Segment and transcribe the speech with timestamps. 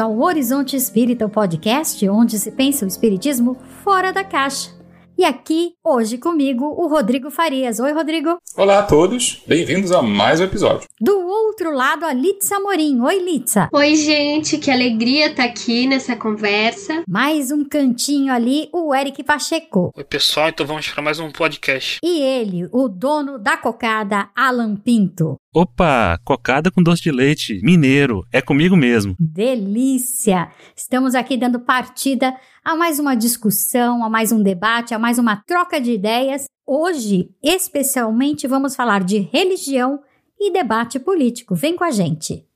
[0.00, 4.79] ao Horizonte Espírita, o podcast onde se pensa o espiritismo fora da caixa.
[5.20, 7.78] E aqui, hoje comigo, o Rodrigo Farias.
[7.78, 8.38] Oi, Rodrigo.
[8.56, 10.88] Olá a todos, bem-vindos a mais um episódio.
[10.98, 12.98] Do outro lado, a Litsa Morim.
[13.02, 13.68] Oi, Litsa.
[13.70, 17.02] Oi, gente, que alegria estar tá aqui nessa conversa.
[17.06, 19.92] Mais um cantinho ali, o Eric Pacheco.
[19.94, 21.98] Oi, pessoal, então vamos para mais um podcast.
[22.02, 25.36] E ele, o dono da cocada, Alan Pinto.
[25.52, 29.16] Opa, cocada com doce de leite, mineiro, é comigo mesmo.
[29.18, 30.48] Delícia!
[30.76, 35.36] Estamos aqui dando partida a mais uma discussão, a mais um debate, a mais uma
[35.36, 36.44] troca de ideias.
[36.66, 40.02] Hoje, especialmente, vamos falar de religião
[40.38, 41.54] e debate político.
[41.54, 42.46] Vem com a gente.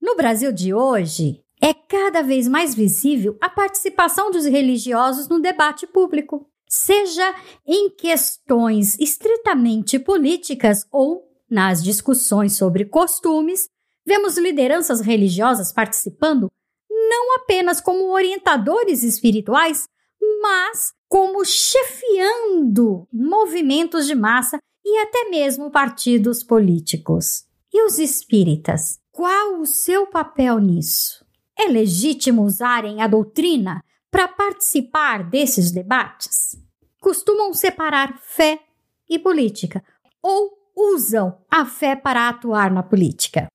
[0.00, 5.86] No Brasil de hoje, é cada vez mais visível a participação dos religiosos no debate
[5.86, 7.34] público, seja
[7.66, 13.68] em questões estritamente políticas ou nas discussões sobre costumes,
[14.04, 16.50] vemos lideranças religiosas participando
[17.08, 19.88] não apenas como orientadores espirituais,
[20.40, 27.44] mas como chefiando movimentos de massa e até mesmo partidos políticos.
[27.72, 28.98] E os espíritas?
[29.12, 31.24] Qual o seu papel nisso?
[31.58, 36.56] É legítimo usarem a doutrina para participar desses debates?
[37.00, 38.60] Costumam separar fé
[39.08, 39.82] e política
[40.22, 43.46] ou usam a fé para atuar na política.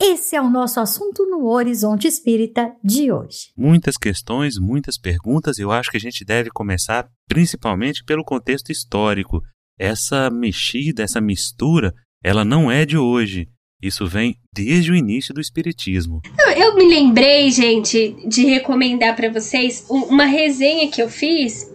[0.00, 3.50] Esse é o nosso assunto no Horizonte Espírita de hoje.
[3.56, 5.58] Muitas questões, muitas perguntas.
[5.58, 9.42] Eu acho que a gente deve começar principalmente pelo contexto histórico.
[9.76, 13.48] Essa mexida, essa mistura, ela não é de hoje.
[13.82, 16.20] Isso vem desde o início do Espiritismo.
[16.56, 21.68] Eu, me lembrei, gente, de recomendar para vocês uma resenha que eu fiz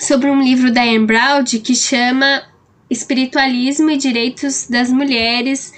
[0.00, 2.44] sobre um livro da Anne Brown que chama
[2.88, 5.74] Espiritualismo e Direitos das Mulheres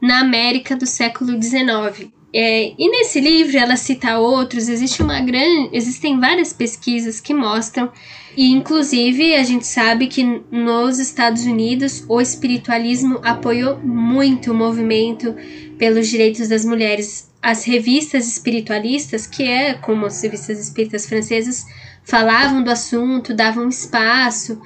[0.00, 2.10] na América do século XIX.
[2.32, 7.90] É, e nesse livro ela cita outros, existe uma grande, existem várias pesquisas que mostram,
[8.36, 15.34] e inclusive a gente sabe que nos Estados Unidos o espiritualismo apoiou muito o movimento
[15.78, 17.30] pelos direitos das mulheres.
[17.40, 21.64] As revistas espiritualistas, que é como as revistas espíritas francesas,
[22.04, 24.60] falavam do assunto, davam espaço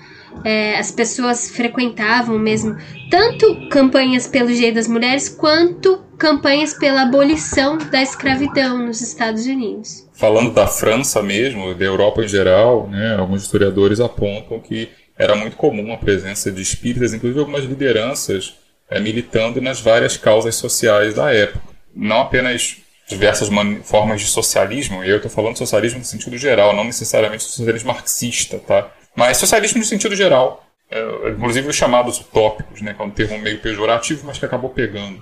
[0.44, 2.76] é, as pessoas frequentavam mesmo
[3.10, 10.06] tanto campanhas pelo direito das mulheres quanto campanhas pela abolição da escravidão nos Estados Unidos.
[10.12, 15.56] Falando da França mesmo, da Europa em geral, né, alguns historiadores apontam que era muito
[15.56, 18.54] comum a presença de espíritas, inclusive algumas lideranças
[18.88, 21.60] é, militando nas várias causas sociais da época.
[21.94, 23.48] Não apenas diversas
[23.82, 28.58] formas de socialismo, e eu estou falando socialismo no sentido geral, não necessariamente socialismo marxista,
[28.58, 28.90] tá?
[29.16, 33.38] Mas socialismo no sentido geral, é, inclusive os chamados utópicos, né, que é um termo
[33.38, 35.20] meio pejorativo, mas que acabou pegando.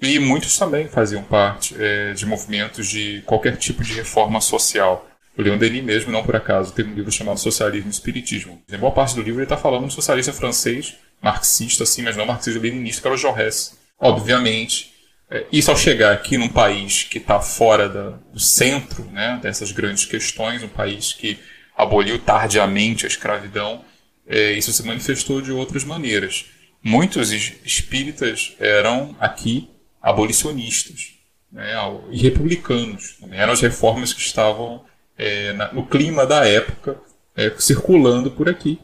[0.00, 5.08] E muitos também faziam parte é, de movimentos de qualquer tipo de reforma social.
[5.36, 8.62] O Leon Denis mesmo, não por acaso, tem um livro chamado Socialismo e Espiritismo.
[8.70, 12.16] Em boa parte do livro ele está falando de um socialista francês, marxista, sim, mas
[12.16, 13.78] não marxista-leninista, que era o Jaurès.
[13.98, 14.92] Obviamente,
[15.30, 19.72] é, isso ao chegar aqui num país que está fora da, do centro né, dessas
[19.72, 21.38] grandes questões, um país que
[21.76, 23.84] aboliu tardiamente a escravidão,
[24.26, 26.46] é, isso se manifestou de outras maneiras.
[26.82, 29.70] Muitos espíritas eram aqui
[30.02, 31.14] abolicionistas
[31.50, 31.74] né,
[32.10, 33.16] e republicanos.
[33.30, 34.84] Eram as reformas que estavam
[35.16, 37.00] é, na, no clima da época
[37.36, 38.78] é, circulando por aqui.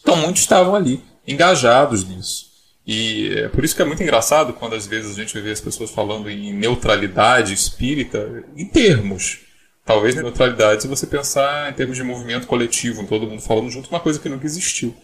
[0.00, 2.48] Então muitos estavam ali engajados nisso.
[2.86, 5.60] E é por isso que é muito engraçado quando às vezes a gente vê as
[5.60, 9.40] pessoas falando em neutralidade espírita em termos.
[9.88, 13.98] Talvez neutralidade, se você pensar em termos de movimento coletivo, todo mundo falando junto, uma
[13.98, 14.94] coisa que nunca existiu.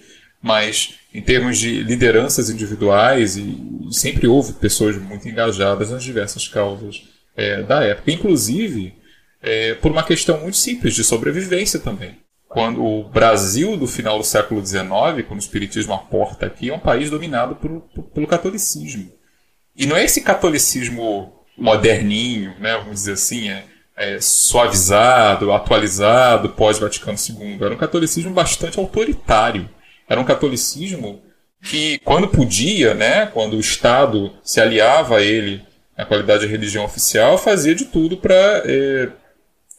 [0.43, 3.57] Mas em termos de lideranças individuais, e
[3.91, 7.03] sempre houve pessoas muito engajadas nas diversas causas
[7.35, 8.11] é, da época.
[8.11, 8.95] Inclusive,
[9.41, 12.19] é, por uma questão muito simples de sobrevivência também.
[12.47, 14.85] Quando o Brasil do final do século XIX,
[15.27, 19.11] quando o Espiritismo aporta aqui, é um país dominado por, por, pelo catolicismo.
[19.75, 23.65] E não é esse catolicismo moderninho, né, vamos dizer assim, é,
[23.97, 27.59] é, suavizado, atualizado pós-Vaticano II.
[27.61, 29.69] Era um catolicismo bastante autoritário.
[30.09, 31.23] Era um catolicismo
[31.63, 35.63] que, quando podia, né, quando o Estado se aliava a ele
[35.97, 38.35] na qualidade de religião oficial, fazia de tudo para
[38.67, 39.09] é,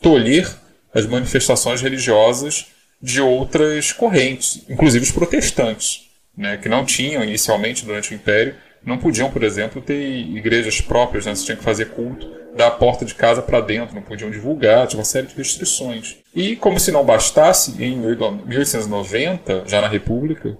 [0.01, 0.49] tolher
[0.93, 2.67] as manifestações religiosas
[3.01, 8.97] de outras correntes, inclusive os protestantes, né, que não tinham inicialmente durante o Império, não
[8.97, 13.13] podiam, por exemplo, ter igrejas próprias, né, você tinha que fazer culto da porta de
[13.13, 16.17] casa para dentro, não podiam divulgar, tinha uma série de restrições.
[16.33, 20.57] E como se não bastasse, em 1890, já na República,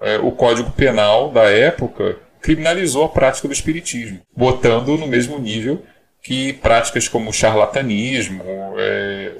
[0.00, 5.82] é, o Código Penal da época criminalizou a prática do espiritismo, botando no mesmo nível
[6.22, 8.42] que práticas como charlatanismo,
[8.76, 9.36] é,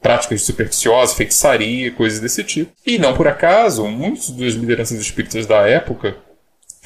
[0.00, 2.72] práticas supersticiosas, feitiçaria, coisas desse tipo.
[2.86, 6.16] E não por acaso, muitos das lideranças espíritas da época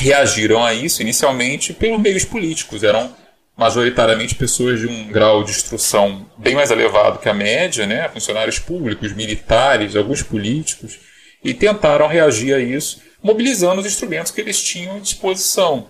[0.05, 2.83] reagiram a isso inicialmente pelos meios políticos.
[2.85, 3.15] Eram
[3.57, 8.09] majoritariamente pessoas de um grau de instrução bem mais elevado que a média, né?
[8.11, 10.99] funcionários públicos, militares, alguns políticos,
[11.43, 15.89] e tentaram reagir a isso, mobilizando os instrumentos que eles tinham à disposição.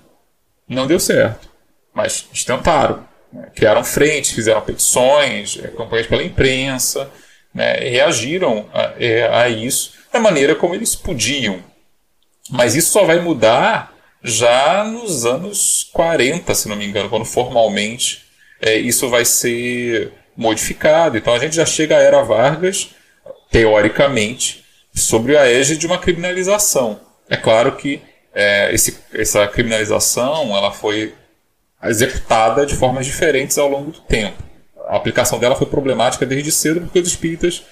[0.68, 1.50] Não deu certo,
[1.92, 3.08] mas eles tentaram.
[3.32, 3.50] Né?
[3.54, 7.10] Criaram frentes, fizeram petições, é, campanhas pela imprensa,
[7.52, 7.74] né?
[7.78, 11.60] reagiram a, é, a isso da maneira como eles podiam.
[12.50, 13.93] Mas isso só vai mudar
[14.24, 18.24] já nos anos 40, se não me engano, quando formalmente
[18.60, 21.18] é, isso vai ser modificado.
[21.18, 22.88] Então a gente já chega à era Vargas,
[23.50, 26.98] teoricamente, sobre a égide de uma criminalização.
[27.28, 28.00] É claro que
[28.34, 31.12] é, esse, essa criminalização ela foi
[31.82, 34.42] executada de formas diferentes ao longo do tempo.
[34.88, 37.62] A aplicação dela foi problemática desde cedo, porque os espíritas,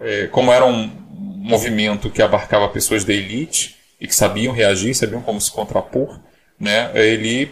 [0.00, 0.90] é, como era um
[1.38, 3.73] movimento que abarcava pessoas da elite
[4.04, 6.20] e que sabiam reagir, sabiam como se contrapor,
[6.60, 7.50] né, ele,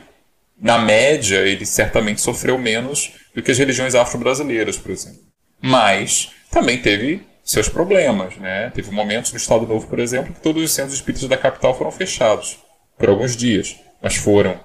[0.60, 5.20] na média, ele certamente sofreu menos do que as religiões afro-brasileiras, por exemplo.
[5.62, 8.36] Mas também teve seus problemas.
[8.36, 8.70] Né?
[8.74, 11.90] Teve momentos no Estado Novo, por exemplo, que todos os centros espíritas da capital foram
[11.90, 12.58] fechados
[12.98, 14.60] por alguns dias, mas foram.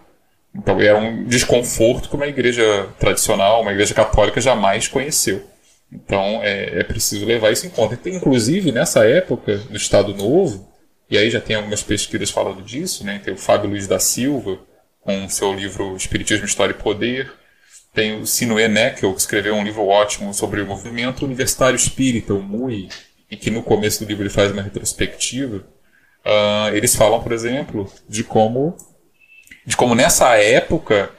[0.54, 5.42] Então era um desconforto que uma igreja tradicional, uma igreja católica jamais conheceu.
[5.90, 7.98] Então é, é preciso levar isso em conta.
[8.10, 10.68] Inclusive, nessa época do Estado Novo,
[11.10, 13.22] e aí já tem algumas pesquisas falando disso, né?
[13.24, 14.60] tem o Fábio Luiz da Silva,
[15.02, 17.32] com seu livro Espiritismo, História e Poder,
[17.94, 22.44] tem o Sinué Neckel, que escreveu um livro ótimo sobre o movimento universitário espírita, o
[22.44, 22.90] MUI,
[23.32, 25.66] e que no começo do livro ele faz uma retrospectiva.
[26.26, 28.78] Uh, eles falam, por exemplo, de como
[29.66, 31.12] de como nessa época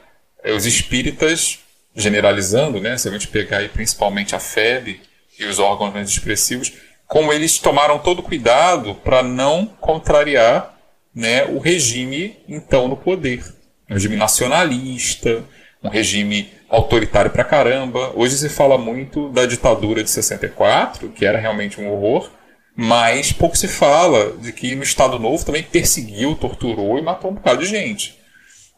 [0.43, 1.59] eh, os espíritas,
[1.95, 4.99] generalizando, né, se a gente pegar aí principalmente a FEB
[5.37, 6.73] e os órgãos mais expressivos,
[7.09, 10.77] como eles tomaram todo cuidado para não contrariar
[11.13, 13.43] né, o regime então no poder.
[13.89, 15.43] Um regime nacionalista,
[15.83, 18.11] um regime autoritário pra caramba.
[18.15, 22.29] Hoje se fala muito da ditadura de 64, que era realmente um horror,
[22.77, 27.33] mas pouco se fala de que no Estado Novo também perseguiu, torturou e matou um
[27.33, 28.19] bocado de gente.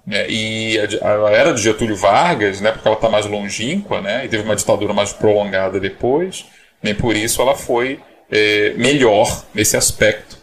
[0.09, 4.29] É, e a, era de Getúlio Vargas, né, porque ela está mais longínqua, né, e
[4.29, 6.45] teve uma ditadura mais prolongada depois,
[6.81, 7.99] nem por isso ela foi
[8.31, 10.37] é, melhor nesse aspecto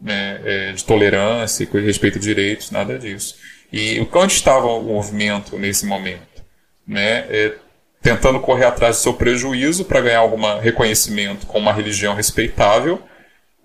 [0.00, 3.36] né, é, de tolerância e respeito a direitos, nada disso.
[3.72, 6.42] E onde estava o movimento nesse momento?
[6.86, 7.54] Né, é,
[8.00, 13.00] tentando correr atrás do seu prejuízo para ganhar algum reconhecimento com uma religião respeitável,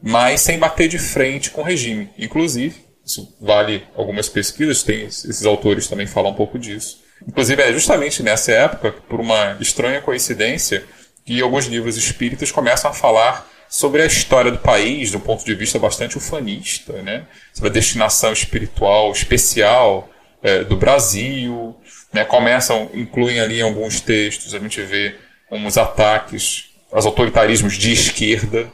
[0.01, 2.09] mas sem bater de frente com o regime.
[2.18, 7.01] Inclusive, isso vale algumas pesquisas, tem, esses autores também falam um pouco disso.
[7.27, 10.83] Inclusive, é justamente nessa época, por uma estranha coincidência,
[11.25, 15.54] que alguns livros espíritas começam a falar sobre a história do país, um ponto de
[15.54, 17.25] vista bastante ufanista, né?
[17.54, 20.10] sobre a destinação espiritual especial
[20.42, 21.75] é, do Brasil.
[22.14, 22.24] Né?
[22.24, 25.16] Começam, incluem ali em alguns textos, a gente vê
[25.52, 28.72] uns ataques aos autoritarismos de esquerda,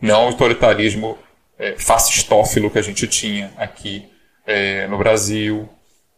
[0.00, 1.18] não autoritarismo
[1.58, 4.08] é, fascistófilo que a gente tinha aqui
[4.46, 5.68] é, no Brasil.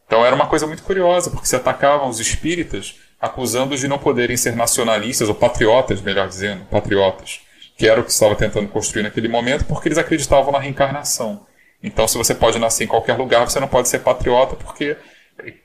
[0.07, 4.37] Então era uma coisa muito curiosa, porque se atacavam os espíritas acusando-os de não poderem
[4.37, 7.41] ser nacionalistas, ou patriotas, melhor dizendo, patriotas,
[7.77, 11.47] que era o que estava tentando construir naquele momento, porque eles acreditavam na reencarnação.
[11.83, 14.97] Então, se você pode nascer em qualquer lugar, você não pode ser patriota, porque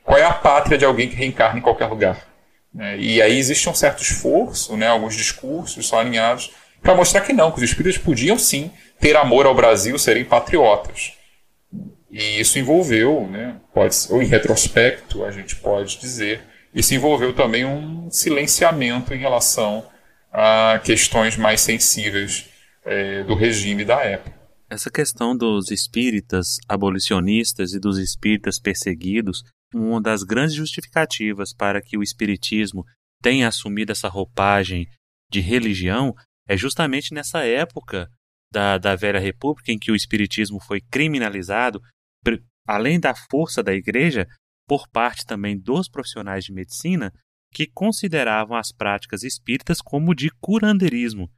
[0.04, 2.28] qual é a pátria de alguém que reencarna em qualquer lugar?
[2.78, 6.50] É, e aí existe um certo esforço, né, alguns discursos são alinhados
[6.82, 11.12] para mostrar que não, que os espíritas podiam sim ter amor ao Brasil, serem patriotas.
[12.10, 16.42] E isso envolveu, né, pode, ou em retrospecto, a gente pode dizer,
[16.74, 19.84] isso envolveu também um silenciamento em relação
[20.32, 22.48] a questões mais sensíveis
[22.84, 24.40] é, do regime da época.
[24.70, 29.42] Essa questão dos espíritas abolicionistas e dos espíritas perseguidos,
[29.74, 32.84] uma das grandes justificativas para que o espiritismo
[33.22, 34.86] tenha assumido essa roupagem
[35.30, 36.14] de religião
[36.48, 38.08] é justamente nessa época
[38.52, 41.80] da, da Velha República, em que o Espiritismo foi criminalizado,
[42.66, 44.26] além da força da Igreja,
[44.68, 47.12] por parte também dos profissionais de medicina,
[47.52, 51.30] que consideravam as práticas espíritas como de curandeirismo.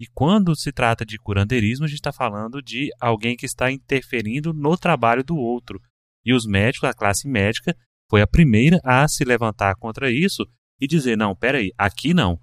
[0.00, 4.52] E quando se trata de curandeirismo, a gente está falando de alguém que está interferindo
[4.52, 5.80] no trabalho do outro.
[6.24, 7.76] E os médicos, a classe médica,
[8.10, 10.44] foi a primeira a se levantar contra isso
[10.80, 12.38] e dizer: não, peraí, aqui não.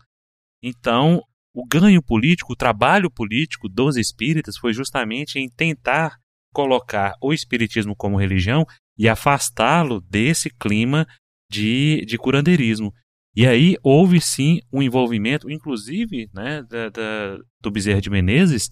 [0.63, 1.21] Então,
[1.53, 6.17] o ganho político, o trabalho político dos espíritas foi justamente em tentar
[6.53, 8.65] colocar o espiritismo como religião
[8.97, 11.05] e afastá-lo desse clima
[11.49, 12.93] de, de curandeirismo.
[13.35, 18.69] E aí houve sim um envolvimento, inclusive, né, da, da, do Bezerra de Menezes,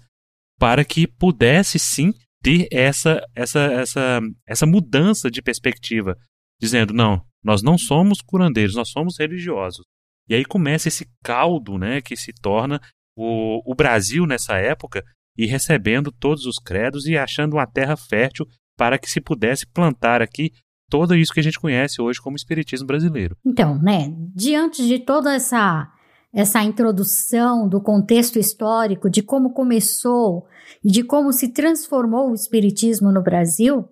[0.59, 6.15] para que pudesse sim ter essa, essa, essa, essa mudança de perspectiva,
[6.59, 9.85] dizendo, não, nós não somos curandeiros, nós somos religiosos.
[10.29, 12.81] E aí começa esse caldo né, que se torna
[13.15, 15.03] o, o Brasil nessa época
[15.37, 20.21] e recebendo todos os credos e achando uma terra fértil para que se pudesse plantar
[20.21, 20.51] aqui
[20.89, 23.35] tudo isso que a gente conhece hoje como espiritismo brasileiro.
[23.45, 25.91] Então, né, diante de toda essa
[26.33, 30.45] essa introdução do contexto histórico de como começou
[30.83, 33.87] e de como se transformou o espiritismo no Brasil,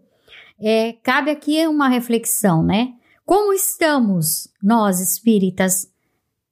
[0.60, 2.94] é, cabe aqui uma reflexão, né?
[3.26, 5.90] Como estamos nós espíritas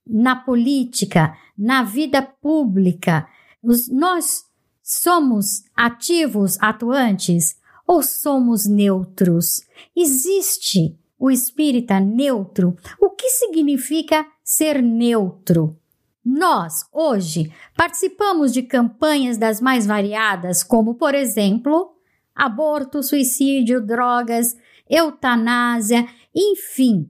[0.08, 3.28] na política, na vida pública?
[3.62, 4.46] Os, nós
[4.82, 7.56] somos ativos, atuantes
[7.88, 9.62] ou somos neutros?
[9.96, 12.76] Existe o espírita neutro?
[13.00, 15.78] O que significa ser neutro?
[16.26, 21.94] Nós, hoje, participamos de campanhas das mais variadas, como, por exemplo,
[22.34, 24.56] aborto, suicídio, drogas,
[24.90, 27.10] eutanásia, enfim.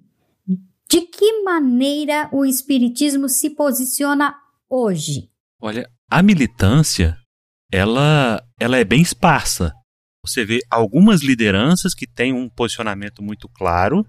[0.90, 4.36] De que maneira o Espiritismo se posiciona
[4.70, 5.30] hoje?
[5.62, 7.16] Olha, a militância,
[7.72, 9.74] ela, ela é bem esparsa.
[10.26, 14.06] Você vê algumas lideranças que têm um posicionamento muito claro,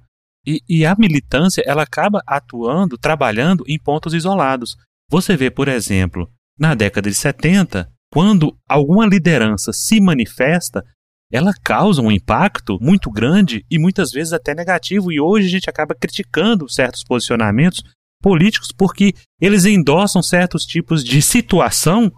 [0.47, 4.77] e, e, a militância ela acaba atuando, trabalhando em pontos isolados.
[5.11, 10.85] Você vê, por exemplo, na década de 70, quando alguma liderança se manifesta,
[11.33, 15.11] ela causa um impacto muito grande e muitas vezes até negativo.
[15.11, 17.83] E hoje a gente acaba criticando certos posicionamentos
[18.23, 22.13] políticos porque eles endossam certos tipos de situação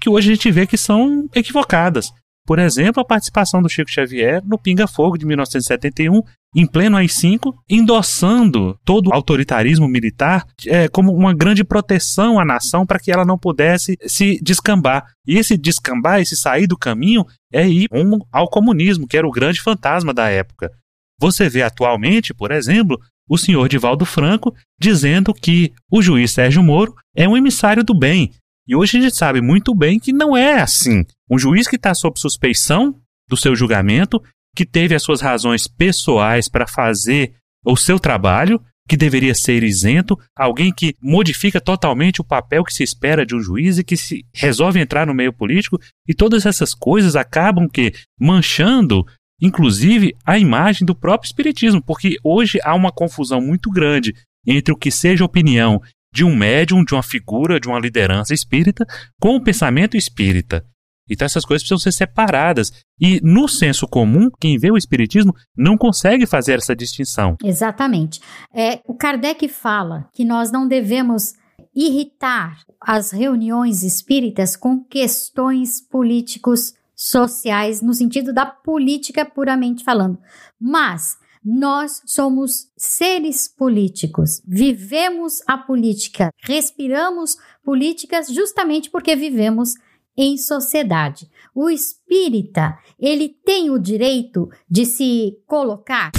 [0.00, 2.10] que hoje a gente vê que são equivocadas.
[2.48, 6.22] Por exemplo, a participação do Chico Xavier no Pinga Fogo de 1971,
[6.56, 12.86] em pleno AI-5, endossando todo o autoritarismo militar é, como uma grande proteção à nação
[12.86, 15.04] para que ela não pudesse se descambar.
[15.26, 19.30] E esse descambar, esse sair do caminho, é ir um, ao comunismo, que era o
[19.30, 20.72] grande fantasma da época.
[21.20, 26.94] Você vê atualmente, por exemplo, o senhor Divaldo Franco dizendo que o juiz Sérgio Moro
[27.14, 28.32] é um emissário do bem,
[28.68, 31.02] e hoje a gente sabe muito bem que não é assim.
[31.30, 32.94] Um juiz que está sob suspeição
[33.28, 34.22] do seu julgamento,
[34.56, 40.18] que teve as suas razões pessoais para fazer o seu trabalho, que deveria ser isento,
[40.34, 44.24] alguém que modifica totalmente o papel que se espera de um juiz e que se
[44.34, 49.04] resolve entrar no meio político, e todas essas coisas acabam que manchando
[49.40, 54.14] inclusive a imagem do próprio espiritismo, porque hoje há uma confusão muito grande
[54.46, 55.80] entre o que seja opinião
[56.12, 58.84] de um médium, de uma figura, de uma liderança espírita,
[59.20, 60.64] com o pensamento espírita.
[61.08, 62.72] Então essas coisas precisam ser separadas.
[63.00, 67.36] E no senso comum, quem vê o espiritismo não consegue fazer essa distinção.
[67.42, 68.20] Exatamente.
[68.54, 71.34] É, o Kardec fala que nós não devemos
[71.74, 80.18] irritar as reuniões espíritas com questões políticos sociais no sentido da política puramente falando,
[80.60, 89.74] mas nós somos seres políticos, vivemos a política, respiramos políticas justamente porque vivemos
[90.18, 91.30] em sociedade.
[91.54, 96.10] O espírita, ele tem o direito de se colocar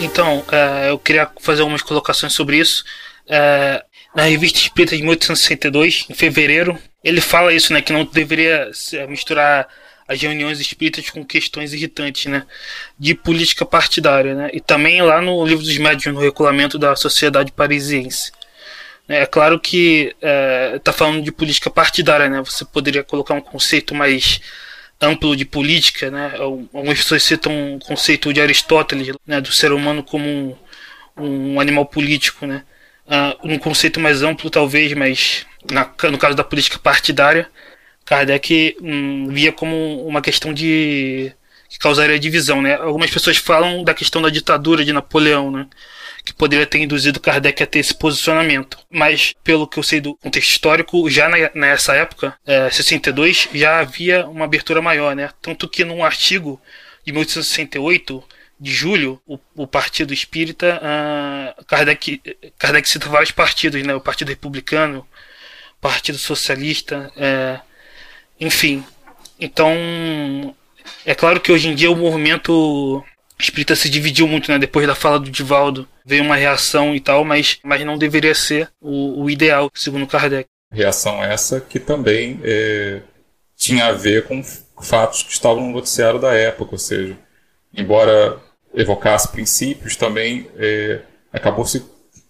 [0.00, 2.84] Então, uh, eu queria fazer algumas colocações sobre isso.
[3.26, 3.82] Uh,
[4.14, 8.70] na revista Espírita de 1862, em fevereiro, ele fala isso, né, que não deveria
[9.08, 9.68] misturar
[10.06, 12.44] as reuniões espíritas com questões irritantes, né,
[12.98, 17.52] de política partidária, né, e também lá no livro dos médiuns, no regulamento da Sociedade
[17.52, 18.32] Parisiense.
[19.08, 20.14] É claro que
[20.74, 24.40] está é, falando de política partidária, né, você poderia colocar um conceito mais
[25.00, 30.02] amplo de política, né, algumas pessoas citam um conceito de Aristóteles, né, do ser humano
[30.02, 30.58] como
[31.16, 32.64] um, um animal político, né,
[33.06, 37.48] uh, um conceito mais amplo talvez, mas na, no caso da política partidária,
[38.04, 41.32] Kardec hum, via como uma questão de
[41.68, 42.74] que causaria divisão, né?
[42.76, 45.66] Algumas pessoas falam da questão da ditadura de Napoleão, né?
[46.28, 48.78] Que poderia ter induzido Kardec a ter esse posicionamento.
[48.90, 53.80] Mas, pelo que eu sei do contexto histórico, já na, nessa época, é, 62, já
[53.80, 55.30] havia uma abertura maior, né?
[55.40, 56.60] Tanto que num artigo
[57.02, 58.22] de 1868,
[58.60, 62.20] de julho, o, o Partido Espírita, uh, Kardec,
[62.58, 63.94] Kardec cita vários partidos, né?
[63.94, 65.08] O Partido Republicano,
[65.80, 67.58] Partido Socialista, é,
[68.38, 68.84] enfim,
[69.40, 70.54] então
[71.06, 73.02] é claro que hoje em dia o movimento
[73.40, 74.58] espírita se dividiu muito, né?
[74.58, 78.70] Depois da fala do Divaldo veio uma reação e tal, mas, mas não deveria ser
[78.80, 80.48] o, o ideal, segundo Kardec.
[80.72, 83.00] Reação essa que também é,
[83.56, 84.42] tinha a ver com
[84.82, 87.16] fatos que estavam no noticiário da época, ou seja,
[87.74, 88.38] embora
[88.74, 91.00] evocasse princípios, também é,
[91.32, 91.84] acabou se,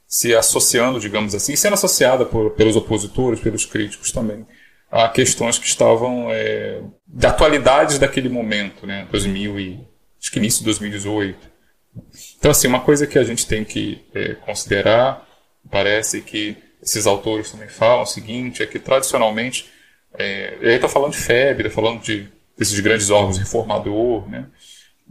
[0.06, 4.46] se associando, digamos assim, sendo associada por, pelos opositores, pelos críticos também,
[4.90, 9.87] a questões que estavam é, de atualidades daquele momento, né, 2000 e
[10.20, 11.38] acho que início de 2018.
[12.38, 15.26] Então, assim, uma coisa que a gente tem que é, considerar,
[15.70, 19.66] parece que esses autores também falam o seguinte, é que tradicionalmente,
[20.14, 24.46] é, e aí está falando de FEB, está falando de, desses grandes órgãos reformador, né?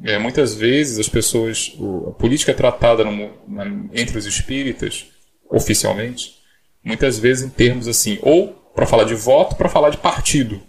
[0.03, 1.75] É, muitas vezes as pessoas,
[2.07, 5.07] a política é tratada no, na, entre os espíritas,
[5.49, 6.35] oficialmente,
[6.83, 10.61] muitas vezes em termos assim, ou para falar de voto, para falar de partido.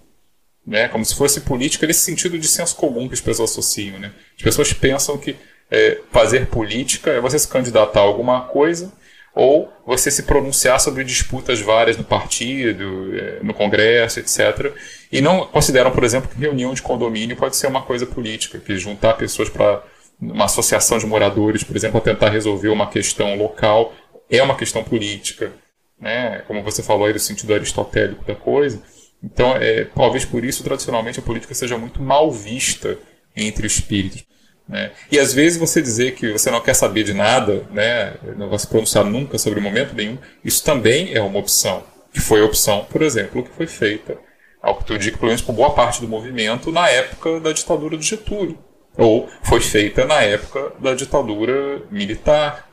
[0.69, 0.87] Né?
[0.87, 3.99] Como se fosse política nesse sentido de senso comum que as pessoas associam.
[3.99, 4.13] Né?
[4.37, 5.35] As pessoas pensam que
[5.71, 8.93] é, fazer política é você se candidatar a alguma coisa
[9.35, 14.75] ou você se pronunciar sobre disputas várias no partido, é, no Congresso, etc.
[15.11, 18.77] E não consideram, por exemplo, que reunião de condomínio pode ser uma coisa política, que
[18.77, 19.83] juntar pessoas para
[20.21, 23.95] uma associação de moradores, por exemplo, a tentar resolver uma questão local
[24.29, 25.51] é uma questão política,
[25.99, 26.43] né?
[26.47, 28.83] Como você falou aí do sentido aristotélico da coisa.
[29.23, 32.99] Então, é, talvez por isso, tradicionalmente, a política seja muito mal vista
[33.37, 34.25] entre espíritos.
[34.69, 34.93] Né?
[35.11, 38.59] E às vezes você dizer que você não quer saber de nada, né, não vai
[38.59, 41.83] se pronunciar nunca sobre momento nenhum, isso também é uma opção.
[42.13, 44.19] Que foi a opção, por exemplo, que foi feita,
[44.63, 47.97] ao que tu indica, pelo menos por boa parte do movimento, na época da ditadura
[47.97, 48.59] do Getúlio.
[48.97, 52.69] Ou foi feita na época da ditadura militar.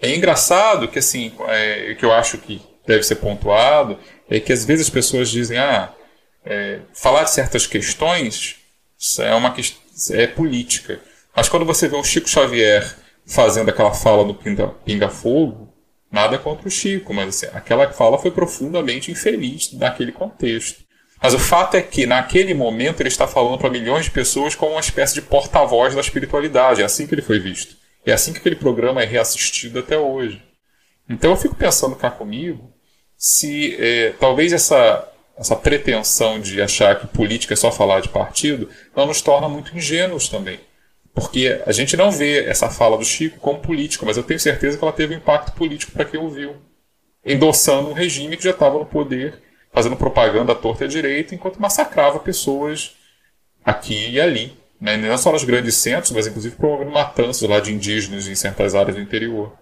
[0.00, 4.64] É engraçado que, assim, é, que eu acho que deve ser pontuado, é que às
[4.64, 5.92] vezes as pessoas dizem, ah,
[6.44, 8.56] é, falar de certas questões
[9.20, 9.54] é uma
[10.10, 11.00] é política.
[11.34, 15.72] Mas quando você vê o Chico Xavier fazendo aquela fala no Pinga, Pinga Fogo,
[16.10, 20.82] nada contra o Chico, mas assim, aquela fala foi profundamente infeliz naquele contexto.
[21.22, 24.72] Mas o fato é que, naquele momento, ele está falando para milhões de pessoas como
[24.72, 26.80] uma espécie de porta-voz da espiritualidade.
[26.80, 27.76] É assim que ele foi visto.
[28.06, 30.40] É assim que aquele programa é reassistido até hoje.
[31.08, 32.72] Então eu fico pensando cá comigo
[33.18, 38.70] se é, talvez essa, essa pretensão de achar que política é só falar de partido
[38.94, 40.60] não nos torna muito ingênuos também.
[41.12, 44.78] Porque a gente não vê essa fala do Chico como política, mas eu tenho certeza
[44.78, 46.54] que ela teve um impacto político para quem ouviu.
[47.26, 51.34] Endossando um regime que já estava no poder, fazendo propaganda à torta e à direita,
[51.34, 52.94] enquanto massacrava pessoas
[53.64, 54.56] aqui e ali.
[54.80, 54.96] Né?
[54.96, 58.94] Não só nos grandes centros, mas inclusive promovendo matanças lá de indígenas em certas áreas
[58.94, 59.52] do interior.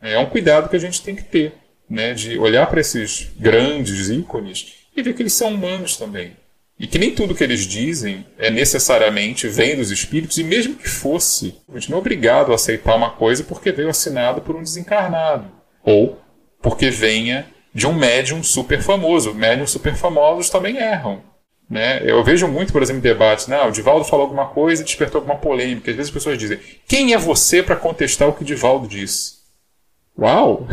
[0.00, 1.54] É um cuidado que a gente tem que ter,
[1.88, 2.14] né?
[2.14, 6.36] de olhar para esses grandes ícones e ver que eles são humanos também.
[6.78, 10.88] E que nem tudo que eles dizem é necessariamente vem dos espíritos, e mesmo que
[10.88, 14.62] fosse, a gente não é obrigado a aceitar uma coisa porque veio assinado por um
[14.62, 15.50] desencarnado.
[15.82, 16.20] Ou
[16.62, 19.34] porque venha de um médium super famoso.
[19.34, 21.22] Médiums super famosos também erram.
[21.68, 22.00] Né?
[22.02, 23.60] Eu vejo muito, por exemplo, em debates, né?
[23.62, 25.90] o Divaldo falou alguma coisa e despertou alguma polêmica.
[25.90, 29.37] Às vezes as pessoas dizem, quem é você para contestar o que Divaldo disse?
[30.18, 30.66] Uau!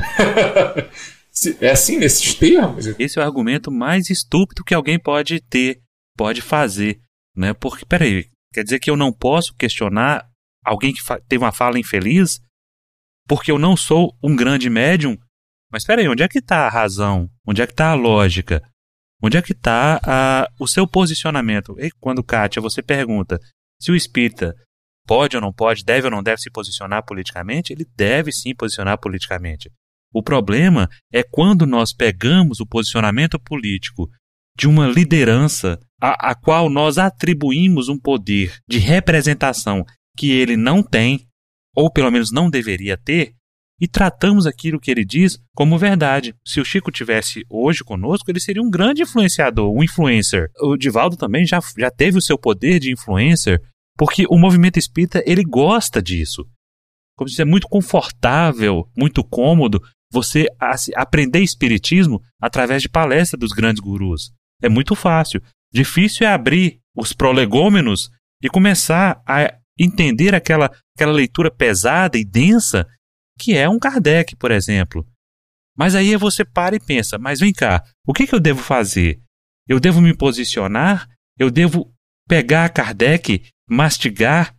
[1.62, 2.88] é assim nesses termos?
[2.98, 5.80] Esse é o argumento mais estúpido que alguém pode ter
[6.18, 7.00] pode fazer,
[7.36, 7.54] né?
[7.54, 10.26] Porque, peraí, quer dizer que eu não posso questionar
[10.66, 12.40] alguém que teve uma fala infeliz
[13.28, 15.16] porque eu não sou um grande médium?
[15.72, 17.30] Mas peraí, onde é que está a razão?
[17.46, 18.64] Onde é que está a lógica?
[19.22, 21.76] Onde é que está o seu posicionamento?
[21.80, 23.40] E quando, Kátia, você pergunta
[23.80, 24.56] se o espírita
[25.06, 28.98] pode ou não pode, deve ou não deve se posicionar politicamente, ele deve sim posicionar
[29.00, 29.70] politicamente.
[30.14, 34.10] O problema é quando nós pegamos o posicionamento político
[34.58, 39.84] de uma liderança a, a qual nós atribuímos um poder de representação
[40.18, 41.28] que ele não tem,
[41.76, 43.34] ou pelo menos não deveria ter,
[43.80, 46.34] e tratamos aquilo que ele diz como verdade.
[46.46, 50.50] Se o Chico tivesse hoje conosco, ele seria um grande influenciador, um influencer.
[50.62, 53.62] O Divaldo também já, já teve o seu poder de influencer,
[53.98, 56.46] porque o movimento espírita ele gosta disso.
[57.18, 59.82] Como se é muito confortável, muito cômodo
[60.12, 60.48] você
[60.96, 64.32] aprender espiritismo através de palestra dos grandes gurus.
[64.62, 65.42] É muito fácil.
[65.74, 68.10] Difícil é abrir os prolegômenos
[68.42, 72.88] e começar a entender aquela, aquela leitura pesada e densa
[73.38, 75.06] que é um Kardec, por exemplo.
[75.78, 79.20] Mas aí você para e pensa: mas vem cá, o que, que eu devo fazer?
[79.68, 81.10] Eu devo me posicionar?
[81.38, 81.94] Eu devo
[82.28, 84.56] pegar Kardec, mastigar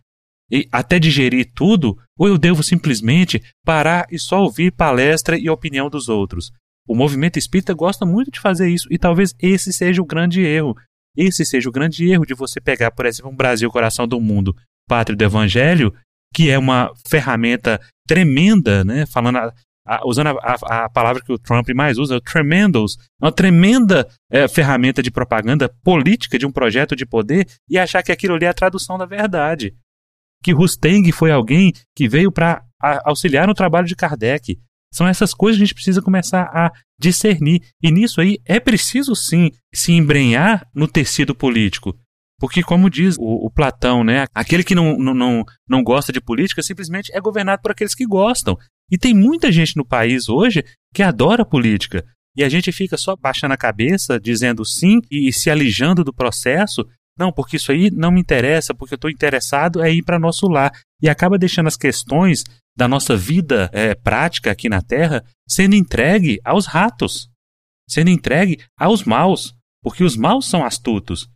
[0.51, 1.97] e até digerir tudo?
[2.17, 6.51] Ou eu devo simplesmente parar e só ouvir palestra e opinião dos outros?
[6.87, 10.75] O movimento espírita gosta muito de fazer isso e talvez esse seja o grande erro.
[11.15, 14.55] Esse seja o grande erro de você pegar, por exemplo, um Brasil Coração do Mundo,
[14.87, 15.93] Pátria do Evangelho,
[16.33, 19.05] que é uma ferramenta tremenda, né?
[19.05, 19.51] Falando
[19.87, 24.07] a, usando a, a, a, palavra que o Trump mais usa, o tremendous, uma tremenda
[24.29, 28.45] é, ferramenta de propaganda política de um projeto de poder e achar que aquilo ali
[28.45, 29.73] é a tradução da verdade.
[30.43, 32.63] Que Rusteng foi alguém que veio para
[33.05, 34.59] auxiliar no trabalho de Kardec.
[34.93, 37.61] São essas coisas que a gente precisa começar a discernir.
[37.81, 41.97] E nisso aí é preciso sim se embrenhar no tecido político.
[42.39, 46.21] Porque, como diz o, o Platão, né, aquele que não, não, não, não gosta de
[46.21, 48.55] política simplesmente é governado por aqueles que gostam.
[48.91, 52.05] E tem muita gente no país hoje que adora política.
[52.35, 56.85] E a gente fica só baixando a cabeça, dizendo sim e se alijando do processo.
[57.17, 60.47] Não, porque isso aí não me interessa, porque eu estou interessado é ir para nosso
[60.47, 60.71] lar.
[61.01, 62.43] E acaba deixando as questões
[62.77, 67.27] da nossa vida é, prática aqui na Terra sendo entregue aos ratos,
[67.89, 71.27] sendo entregue aos maus, porque os maus são astutos.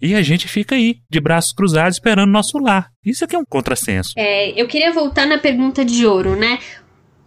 [0.00, 2.90] E a gente fica aí, de braços cruzados, esperando nosso lar.
[3.04, 4.12] Isso aqui é um contrassenso.
[4.16, 6.58] É, eu queria voltar na pergunta de ouro, né?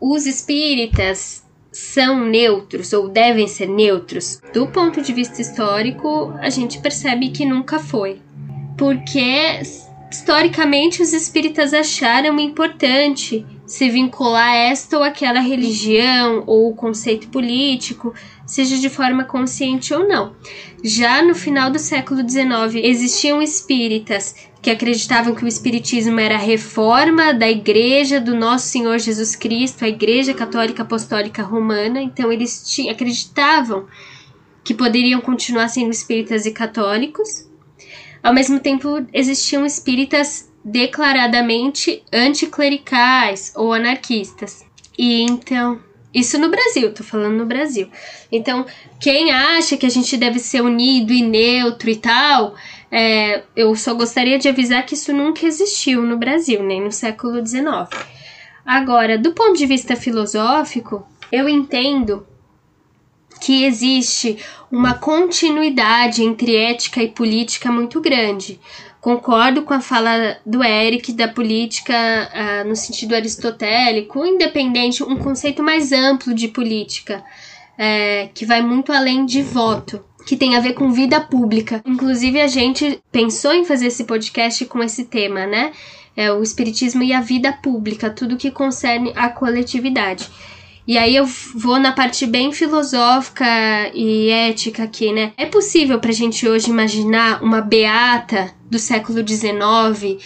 [0.02, 4.42] Os espíritas são neutros ou devem ser neutros?
[4.54, 8.22] Do ponto de vista histórico, a gente percebe que nunca foi.
[8.78, 9.62] Porque
[10.10, 18.16] historicamente os espíritas acharam importante se vincular a esta ou aquela religião ou conceito político,
[18.46, 20.34] seja de forma consciente ou não.
[20.84, 26.40] Já no final do século XIX, existiam espíritas que acreditavam que o espiritismo era a
[26.40, 32.66] reforma da igreja do nosso Senhor Jesus Cristo, a Igreja Católica Apostólica Romana, então eles
[32.90, 33.88] acreditavam
[34.64, 37.50] que poderiam continuar sendo espíritas e católicos.
[38.22, 44.66] Ao mesmo tempo, existiam espíritas declaradamente anticlericais ou anarquistas.
[44.98, 45.80] E então,
[46.14, 47.90] isso no Brasil, tô falando no Brasil.
[48.32, 48.66] Então,
[49.00, 52.56] quem acha que a gente deve ser unido e neutro e tal,
[52.92, 57.46] é, eu só gostaria de avisar que isso nunca existiu no Brasil, nem no século
[57.46, 57.90] XIX.
[58.66, 62.26] Agora, do ponto de vista filosófico, eu entendo
[63.42, 64.38] que existe
[64.72, 68.60] uma continuidade entre ética e política muito grande.
[69.00, 75.64] Concordo com a fala do Eric da política uh, no sentido aristotélico, independente, um conceito
[75.64, 77.24] mais amplo de política,
[77.78, 81.82] é, que vai muito além de voto, que tem a ver com vida pública.
[81.84, 85.72] Inclusive, a gente pensou em fazer esse podcast com esse tema, né?
[86.16, 90.30] É, o espiritismo e a vida pública, tudo que concerne a coletividade.
[90.88, 93.44] E aí eu vou na parte bem filosófica
[93.92, 95.34] e ética aqui, né?
[95.36, 100.24] É possível pra gente hoje imaginar uma beata do século XIX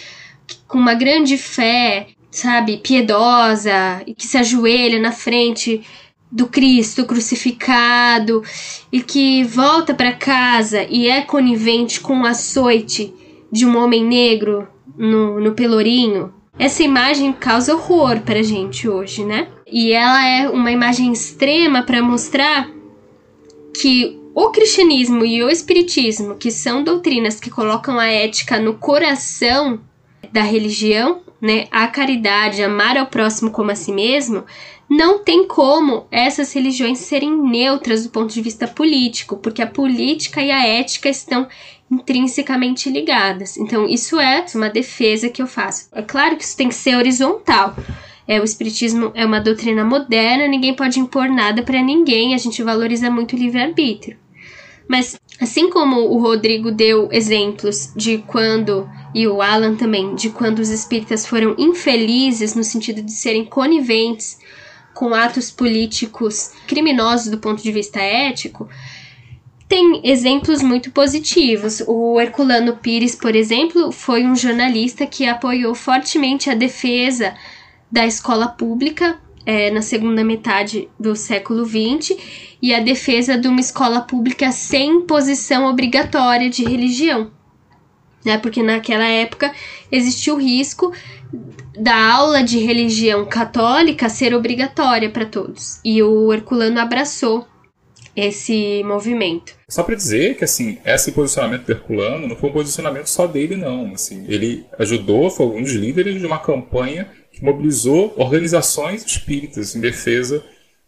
[0.68, 5.82] com uma grande fé, sabe, piedosa, e que se ajoelha na frente
[6.34, 8.42] do Cristo crucificado
[8.90, 13.14] e que volta para casa e é conivente com o açoite
[13.52, 14.66] de um homem negro
[14.98, 16.34] no, no pelourinho.
[16.58, 19.46] Essa imagem causa horror pra gente hoje, né?
[19.70, 22.68] E ela é uma imagem extrema para mostrar
[23.80, 29.78] que o cristianismo e o espiritismo, que são doutrinas que colocam a ética no coração
[30.32, 34.44] da religião, né, a caridade, amar ao próximo como a si mesmo,
[34.88, 40.42] não tem como essas religiões serem neutras do ponto de vista político, porque a política
[40.42, 41.48] e a ética estão
[41.90, 43.56] intrinsecamente ligadas.
[43.56, 45.88] Então, isso é uma defesa que eu faço.
[45.92, 47.76] É claro que isso tem que ser horizontal.
[48.26, 52.62] É, o espiritismo é uma doutrina moderna, ninguém pode impor nada para ninguém, a gente
[52.62, 54.16] valoriza muito o livre-arbítrio.
[54.88, 60.58] Mas assim como o Rodrigo deu exemplos de quando e o Alan também de quando
[60.58, 64.38] os espíritas foram infelizes no sentido de serem coniventes
[64.94, 68.68] com atos políticos criminosos do ponto de vista ético,
[69.68, 71.82] tem exemplos muito positivos.
[71.86, 77.34] O Herculano Pires, por exemplo, foi um jornalista que apoiou fortemente a defesa
[77.90, 82.16] da escola pública é, na segunda metade do século XX
[82.62, 87.30] e a defesa de uma escola pública sem posição obrigatória de religião.
[88.24, 88.38] Né?
[88.38, 89.52] Porque naquela época
[89.92, 90.92] existia o risco
[91.78, 95.80] da aula de religião católica ser obrigatória para todos.
[95.84, 97.46] E o Herculano abraçou
[98.16, 99.54] esse movimento.
[99.68, 103.56] Só para dizer que assim, esse posicionamento do Herculano não foi um posicionamento só dele
[103.56, 109.74] não, assim, ele ajudou, foi um dos líderes de uma campanha que mobilizou organizações espíritas
[109.74, 110.44] em defesa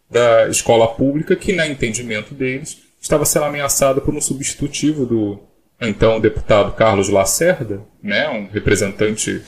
[0.09, 5.41] da escola pública, que, na entendimento deles, estava sendo ameaçada por um substitutivo do
[5.81, 9.43] então deputado Carlos Lacerda, né, um representante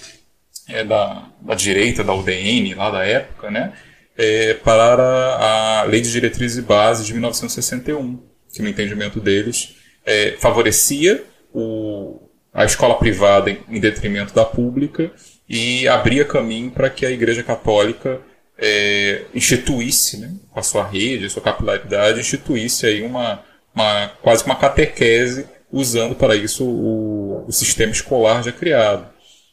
[0.69, 3.73] é, da, da direita da UDN lá da época, né,
[4.17, 8.21] é, para a Lei de Diretrizes e Bases de 1961,
[8.53, 12.21] que no entendimento deles é, favorecia o,
[12.53, 15.11] a escola privada em, em detrimento da pública
[15.49, 18.21] e abria caminho para que a Igreja Católica
[18.59, 24.45] é, instituísse, né, com a sua rede, a sua capilaridade, instituísse aí uma, uma quase
[24.45, 29.09] uma catequese usando para isso o, o sistema escolar já criado.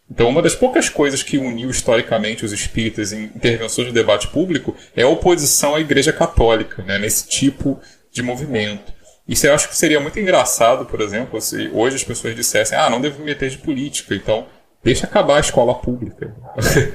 [0.10, 4.76] Então, uma das poucas coisas que uniu historicamente os espíritas em intervenções no debate público
[4.96, 7.80] é a oposição à Igreja Católica, né, nesse tipo
[8.12, 8.94] de movimento.
[9.28, 12.90] Isso eu acho que seria muito engraçado, por exemplo, se hoje as pessoas dissessem: ah,
[12.90, 14.46] não devo me meter de política, então
[14.84, 16.36] deixa acabar a escola pública.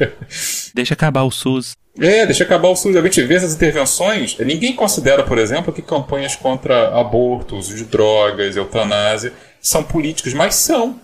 [0.72, 1.74] deixa acabar o SUS.
[1.98, 2.94] É, deixa acabar o SUS.
[2.94, 4.38] A gente vê essas intervenções.
[4.38, 11.00] Ninguém considera, por exemplo, que campanhas contra abortos, de drogas, eutanásia são políticas, mas são.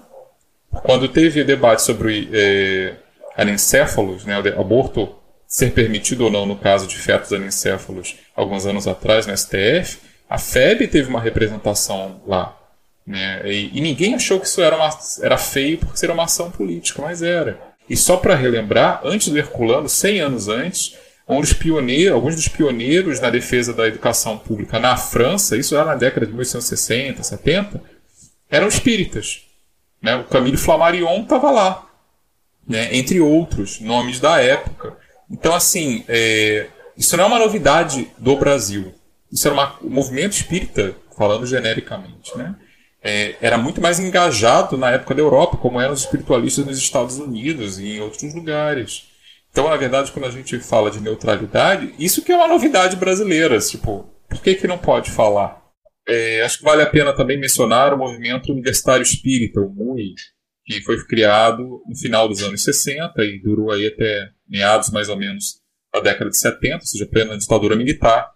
[0.82, 2.94] Quando teve debate sobre é,
[3.36, 5.14] anencéfalos, né, aborto
[5.46, 10.38] ser permitido ou não no caso de fetos anencéfalos, alguns anos atrás, no STF, a
[10.38, 12.56] FEB teve uma representação lá.
[13.06, 14.90] Né, e, e ninguém achou que isso era, uma,
[15.22, 17.58] era feio porque seria uma ação política, mas era.
[17.88, 20.96] E só para relembrar, antes do Herculano, 100 anos antes,
[21.28, 25.84] um dos pioneiros, alguns dos pioneiros na defesa da educação pública na França, isso já
[25.84, 27.82] na década de 1860, 70,
[28.50, 29.45] eram espíritas.
[30.00, 30.16] Né?
[30.16, 31.86] O Camille Flammarion estava lá,
[32.66, 32.94] né?
[32.96, 34.96] entre outros nomes da época.
[35.30, 38.94] Então, assim, é, isso não é uma novidade do Brasil.
[39.32, 42.54] Isso era uma, um movimento espírita, falando genericamente, né?
[43.02, 47.18] É, era muito mais engajado na época da Europa, como eram os espiritualistas nos Estados
[47.18, 49.04] Unidos e em outros lugares.
[49.50, 53.58] Então, na verdade, quando a gente fala de neutralidade, isso que é uma novidade brasileira.
[53.60, 55.62] Tipo, por que, que não pode falar?
[56.08, 60.14] É, acho que vale a pena também mencionar o movimento universitário espírita, o MUI,
[60.64, 65.16] que foi criado no final dos anos 60 e durou aí até meados mais ou
[65.16, 65.60] menos
[65.92, 68.30] da década de 70, ou seja, plena ditadura militar,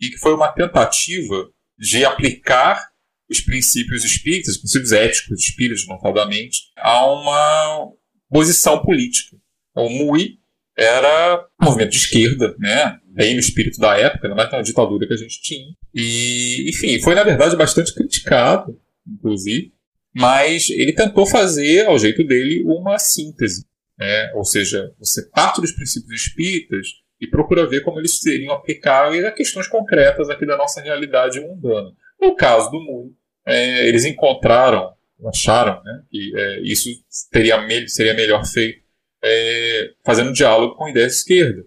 [0.00, 2.90] e que foi uma tentativa de aplicar
[3.28, 7.92] os princípios espíritas, os princípios éticos espíritas, notadamente, a uma
[8.28, 9.36] posição política.
[9.70, 10.38] Então, o MUI
[10.76, 12.98] era um movimento de esquerda, né?
[13.06, 15.74] bem no espírito da época, não é na ditadura que a gente tinha.
[15.94, 19.72] E, enfim, foi na verdade bastante criticado, inclusive,
[20.14, 23.64] mas ele tentou fazer, ao jeito dele, uma síntese.
[23.98, 24.32] Né?
[24.34, 26.86] Ou seja, você parte dos princípios espíritas
[27.20, 31.92] e procura ver como eles seriam aplicáveis a questões concretas aqui da nossa realidade mundana.
[32.20, 33.14] No caso do mundo,
[33.46, 34.94] é, eles encontraram,
[35.26, 36.88] acharam né, que é, isso
[37.30, 38.80] teria, seria melhor feito
[39.22, 41.64] é, fazendo diálogo com a ideia de esquerda,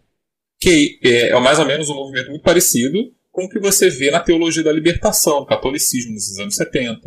[0.59, 4.11] que é, é mais ou menos um movimento muito parecido com o que você vê
[4.11, 7.01] na teologia da libertação, no catolicismo nos anos 70,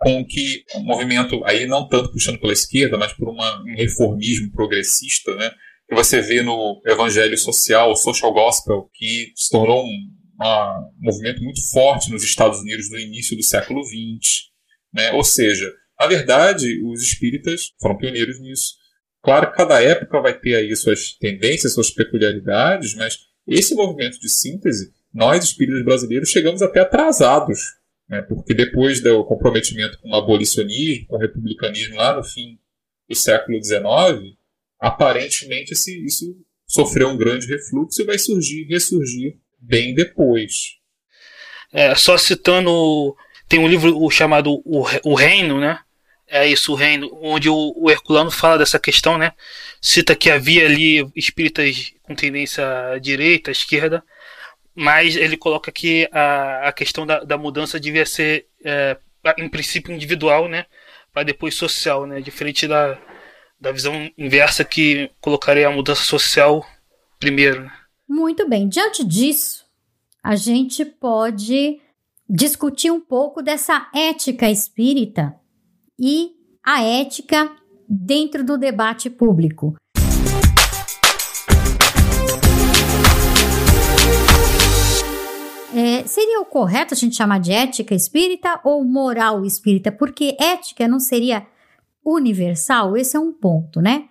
[0.00, 4.50] com que um movimento, aí não tanto puxando pela esquerda, mas por uma, um reformismo
[4.50, 5.50] progressista, né,
[5.88, 10.10] que você vê no evangelho social, o social gospel, que se tornou um,
[10.42, 14.48] um movimento muito forte nos Estados Unidos no início do século XX.
[14.92, 15.12] Né?
[15.12, 18.74] Ou seja, na verdade, os espíritas foram pioneiros nisso.
[19.22, 24.28] Claro que cada época vai ter aí suas tendências, suas peculiaridades, mas esse movimento de
[24.28, 27.58] síntese, nós espíritas brasileiros chegamos até atrasados,
[28.08, 28.22] né?
[28.22, 32.58] porque depois do comprometimento com o abolicionismo, com o republicanismo lá no fim
[33.08, 34.36] do século XIX,
[34.78, 40.78] aparentemente esse, isso sofreu um grande refluxo e vai surgir, ressurgir bem depois.
[41.72, 43.16] É, só citando,
[43.48, 45.80] tem um livro chamado O, Reino, né?
[46.26, 49.32] É isso, o Reino, onde o, o Herculano fala dessa questão, né?
[49.80, 54.04] Cita que havia ali espíritas com tendência à direita, à esquerda,
[54.78, 58.96] mas ele coloca que a, a questão da, da mudança devia ser, é,
[59.36, 60.66] em princípio, individual, né?
[61.12, 62.20] Para depois social, né?
[62.20, 62.96] Diferente da,
[63.60, 66.64] da visão inversa que colocaria a mudança social
[67.18, 67.68] primeiro.
[68.08, 68.68] Muito bem.
[68.68, 69.64] Diante disso,
[70.22, 71.80] a gente pode
[72.30, 75.34] discutir um pouco dessa ética espírita
[75.98, 76.30] e
[76.64, 77.50] a ética
[77.88, 79.74] dentro do debate público.
[85.78, 89.92] É, seria o correto a gente chamar de ética espírita ou moral espírita?
[89.92, 91.46] Porque ética não seria
[92.04, 92.96] universal?
[92.96, 94.08] Esse é um ponto, né?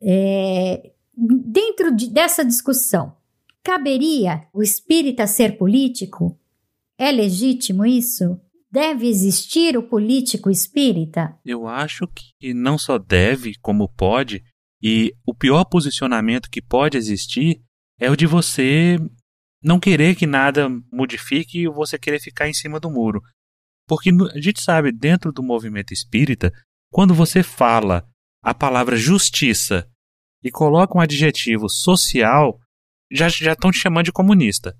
[0.00, 3.16] É, dentro de, dessa discussão,
[3.64, 6.38] caberia o espírita ser político?
[6.96, 8.40] É legítimo isso?
[8.70, 11.36] Deve existir o político espírita?
[11.44, 14.44] Eu acho que não só deve, como pode,
[14.80, 17.60] e o pior posicionamento que pode existir
[17.98, 18.98] é o de você
[19.62, 23.20] não querer que nada modifique e você querer ficar em cima do muro.
[23.86, 26.52] Porque a gente sabe, dentro do movimento espírita,
[26.92, 28.06] quando você fala
[28.42, 29.88] a palavra justiça
[30.42, 32.58] e coloca um adjetivo social,
[33.10, 34.76] já já estão te chamando de comunista.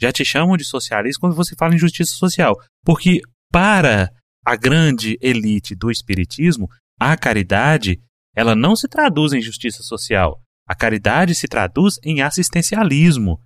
[0.00, 2.56] Já te chamam de socialista quando você fala em justiça social.
[2.84, 4.10] Porque para
[4.44, 6.68] a grande elite do espiritismo,
[6.98, 8.00] a caridade,
[8.34, 10.40] ela não se traduz em justiça social.
[10.66, 13.38] A caridade se traduz em assistencialismo.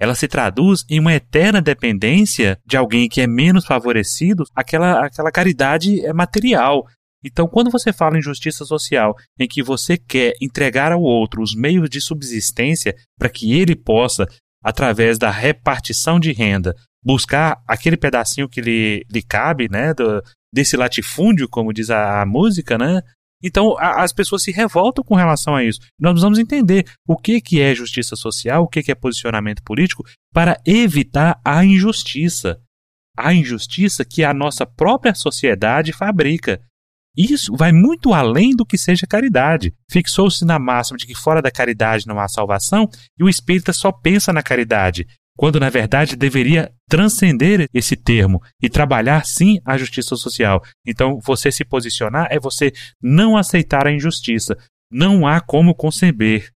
[0.00, 5.30] Ela se traduz em uma eterna dependência de alguém que é menos favorecido, aquela, aquela
[5.30, 6.86] caridade é material.
[7.22, 11.54] Então, quando você fala em justiça social, em que você quer entregar ao outro os
[11.54, 14.26] meios de subsistência para que ele possa,
[14.64, 20.78] através da repartição de renda, buscar aquele pedacinho que lhe, lhe cabe, né, do, desse
[20.78, 23.02] latifúndio, como diz a, a música, né?
[23.42, 25.80] Então a, as pessoas se revoltam com relação a isso.
[25.98, 30.04] Nós precisamos entender o que, que é justiça social, o que, que é posicionamento político,
[30.32, 32.58] para evitar a injustiça.
[33.16, 36.60] A injustiça que a nossa própria sociedade fabrica.
[37.16, 39.74] Isso vai muito além do que seja caridade.
[39.90, 43.90] Fixou-se na máxima de que fora da caridade não há salvação e o espírita só
[43.90, 50.16] pensa na caridade quando na verdade deveria transcender esse termo e trabalhar sim a justiça
[50.16, 50.62] social.
[50.86, 54.56] Então, você se posicionar é você não aceitar a injustiça.
[54.90, 56.50] Não há como conceber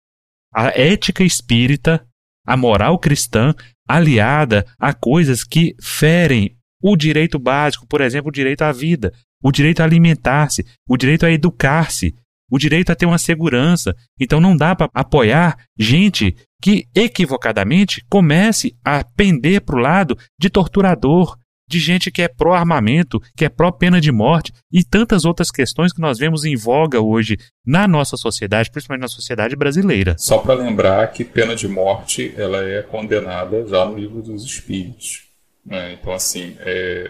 [0.54, 2.06] a ética espírita,
[2.46, 3.54] a moral cristã,
[3.88, 9.52] aliada a coisas que ferem o direito básico, por exemplo, o direito à vida, o
[9.52, 12.16] direito a alimentar-se, o direito a educar-se,
[12.54, 13.96] o direito a ter uma segurança.
[14.20, 20.52] Então não dá para apoiar gente que equivocadamente comece a pender para o lado de
[20.52, 21.36] torturador,
[21.68, 26.00] de gente que é pró-armamento, que é pró-pena de morte e tantas outras questões que
[26.00, 30.16] nós vemos em voga hoje na nossa sociedade, principalmente na sociedade brasileira.
[30.20, 35.24] Só para lembrar que pena de morte ela é condenada já no livro dos Espíritos.
[35.66, 35.94] Né?
[36.00, 37.10] Então, assim, é,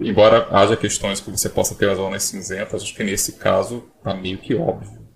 [0.00, 4.14] embora haja questões que você possa ter as zonas cinzentas, acho que nesse caso está
[4.14, 5.06] meio que óbvio.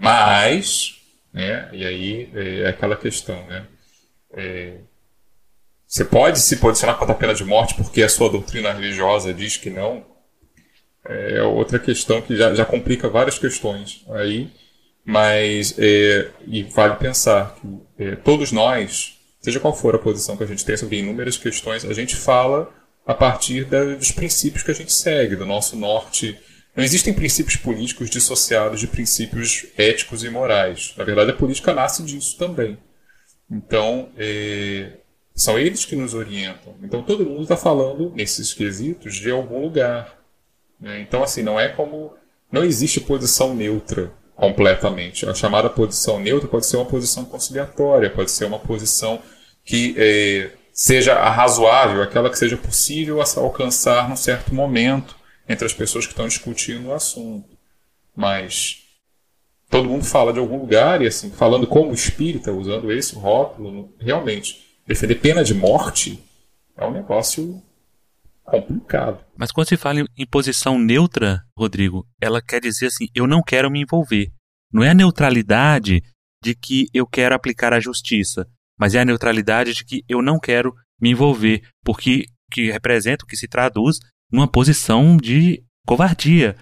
[0.00, 1.00] Mas,
[1.32, 3.66] né, e aí é aquela questão, né?
[4.34, 4.78] É,
[5.86, 9.58] você pode se posicionar contra a pena de morte porque a sua doutrina religiosa diz
[9.58, 10.04] que não.
[11.04, 14.50] É outra questão que já, já complica várias questões aí,
[15.04, 20.44] mas é, e vale pensar que é, todos nós, seja qual for a posição que
[20.44, 22.72] a gente tem sobre inúmeras questões, a gente fala
[23.06, 26.38] a partir da, dos princípios que a gente segue, do nosso norte.
[26.74, 30.94] Não existem princípios políticos dissociados de princípios éticos e morais.
[30.96, 32.78] Na verdade, a política nasce disso também.
[33.50, 34.92] Então, é,
[35.34, 36.74] são eles que nos orientam.
[36.82, 40.18] Então, todo mundo está falando, nesses quesitos, de algum lugar.
[40.80, 41.00] Né?
[41.00, 42.14] Então, assim, não é como.
[42.50, 45.28] Não existe posição neutra completamente.
[45.28, 49.22] A chamada posição neutra pode ser uma posição conciliatória, pode ser uma posição
[49.64, 55.16] que é, seja a razoável, aquela que seja possível alcançar num certo momento
[55.48, 57.56] entre as pessoas que estão discutindo o assunto.
[58.16, 58.82] Mas
[59.68, 64.66] todo mundo fala de algum lugar e assim, falando como espírita, usando esse rótulo, realmente
[64.86, 66.22] defender pena de morte
[66.76, 67.62] é um negócio
[68.44, 69.24] complicado.
[69.36, 73.70] Mas quando se fala em posição neutra, Rodrigo, ela quer dizer assim, eu não quero
[73.70, 74.32] me envolver.
[74.72, 76.02] Não é a neutralidade
[76.42, 80.38] de que eu quero aplicar a justiça, mas é a neutralidade de que eu não
[80.38, 83.98] quero me envolver, porque que representa, o que se traduz
[84.30, 86.56] numa posição de covardia,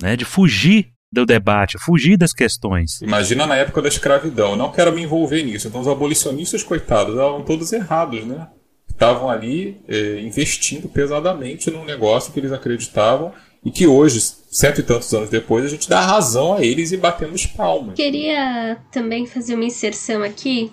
[0.00, 3.02] né, de fugir do debate, fugir das questões.
[3.02, 5.68] Imagina na época da escravidão, não quero me envolver nisso.
[5.68, 8.48] Então os abolicionistas, coitados, estavam todos errados, né?
[8.88, 13.32] Estavam ali é, investindo pesadamente num negócio que eles acreditavam
[13.64, 16.96] e que hoje, cento e tantos anos depois, a gente dá razão a eles e
[16.96, 17.94] batemos palmas.
[17.94, 20.72] Queria também fazer uma inserção aqui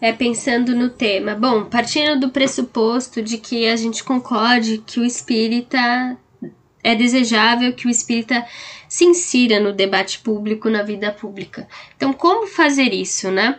[0.00, 1.34] é pensando no tema.
[1.34, 6.16] Bom, partindo do pressuposto de que a gente concorde que o espírita
[6.86, 8.46] é desejável que o espírita
[8.88, 11.66] se insira no debate público, na vida pública.
[11.96, 13.58] Então, como fazer isso, né?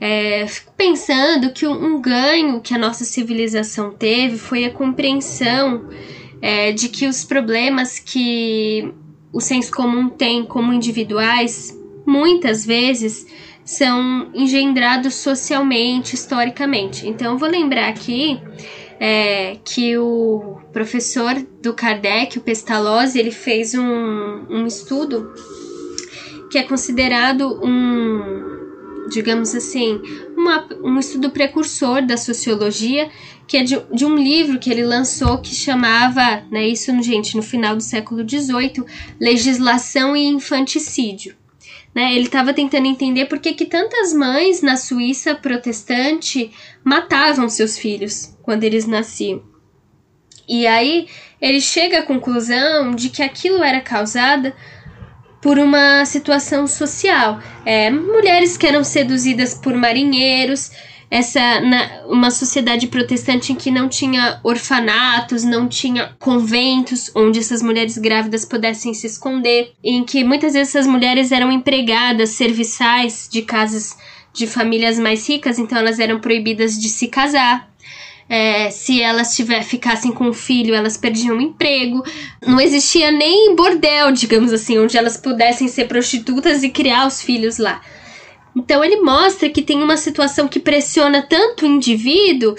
[0.00, 5.88] É, fico pensando que um ganho que a nossa civilização teve foi a compreensão
[6.40, 8.92] é, de que os problemas que
[9.32, 13.26] o senso comum tem como individuais, muitas vezes
[13.64, 17.08] são engendrados socialmente, historicamente.
[17.08, 18.40] Então, eu vou lembrar aqui
[19.00, 25.32] é, que o professor do Kardec, o Pestalozzi, ele fez um, um estudo
[26.50, 30.00] que é considerado um, digamos assim,
[30.36, 33.10] uma, um estudo precursor da sociologia,
[33.46, 37.42] que é de, de, um livro que ele lançou que chamava, né, isso, gente, no
[37.42, 38.84] final do século XVIII,
[39.20, 41.34] Legislação e Infanticídio.
[41.94, 42.14] Né?
[42.14, 46.50] Ele estava tentando entender por que, que tantas mães na Suíça protestante
[46.82, 49.42] matavam seus filhos quando eles nasciam.
[50.48, 51.06] E aí
[51.40, 54.52] ele chega à conclusão de que aquilo era causado
[55.40, 57.38] por uma situação social.
[57.64, 60.70] É, mulheres que eram seduzidas por marinheiros,
[61.14, 67.62] essa na, uma sociedade protestante em que não tinha orfanatos, não tinha conventos onde essas
[67.62, 73.42] mulheres grávidas pudessem se esconder, em que muitas vezes essas mulheres eram empregadas serviçais de
[73.42, 73.96] casas
[74.32, 77.72] de famílias mais ricas, então elas eram proibidas de se casar.
[78.28, 82.02] É, se elas tiver, ficassem com um filho, elas perdiam o emprego.
[82.44, 87.58] Não existia nem bordel, digamos assim, onde elas pudessem ser prostitutas e criar os filhos
[87.58, 87.80] lá.
[88.56, 92.54] Então ele mostra que tem uma situação que pressiona tanto o indivíduo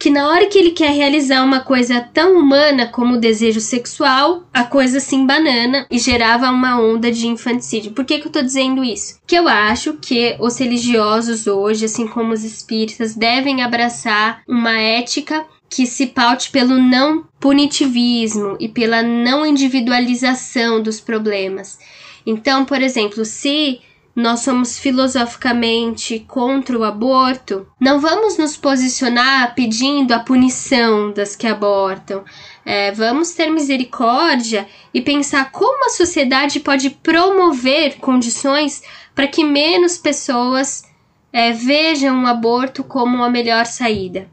[0.00, 4.44] que na hora que ele quer realizar uma coisa tão humana como o desejo sexual,
[4.50, 7.92] a coisa se embanana e gerava uma onda de infanticídio.
[7.92, 9.20] Por que, que eu tô dizendo isso?
[9.26, 15.44] Que eu acho que os religiosos hoje, assim como os espíritas, devem abraçar uma ética
[15.68, 21.78] que se paute pelo não punitivismo e pela não individualização dos problemas.
[22.24, 23.80] Então, por exemplo, se
[24.20, 31.46] nós somos filosoficamente contra o aborto, não vamos nos posicionar pedindo a punição das que
[31.46, 32.24] abortam.
[32.64, 38.82] É, vamos ter misericórdia e pensar como a sociedade pode promover condições
[39.14, 40.84] para que menos pessoas
[41.32, 44.28] é, vejam o aborto como a melhor saída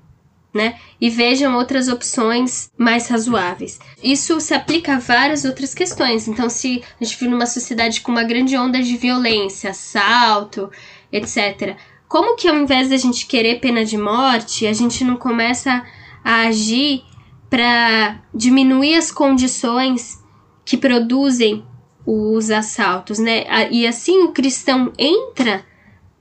[0.57, 0.75] né?
[0.99, 3.79] E vejam outras opções mais razoáveis.
[4.03, 6.27] Isso se aplica a várias outras questões.
[6.27, 10.69] Então, se a gente vive numa sociedade com uma grande onda de violência, assalto,
[11.11, 11.77] etc.,
[12.07, 15.85] como que ao invés da gente querer pena de morte, a gente não começa
[16.23, 17.03] a agir
[17.49, 20.21] para diminuir as condições
[20.65, 21.63] que produzem
[22.05, 23.45] os assaltos, né?
[23.69, 25.65] E assim o cristão entra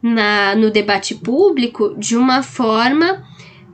[0.03, 3.24] na, no debate público de uma forma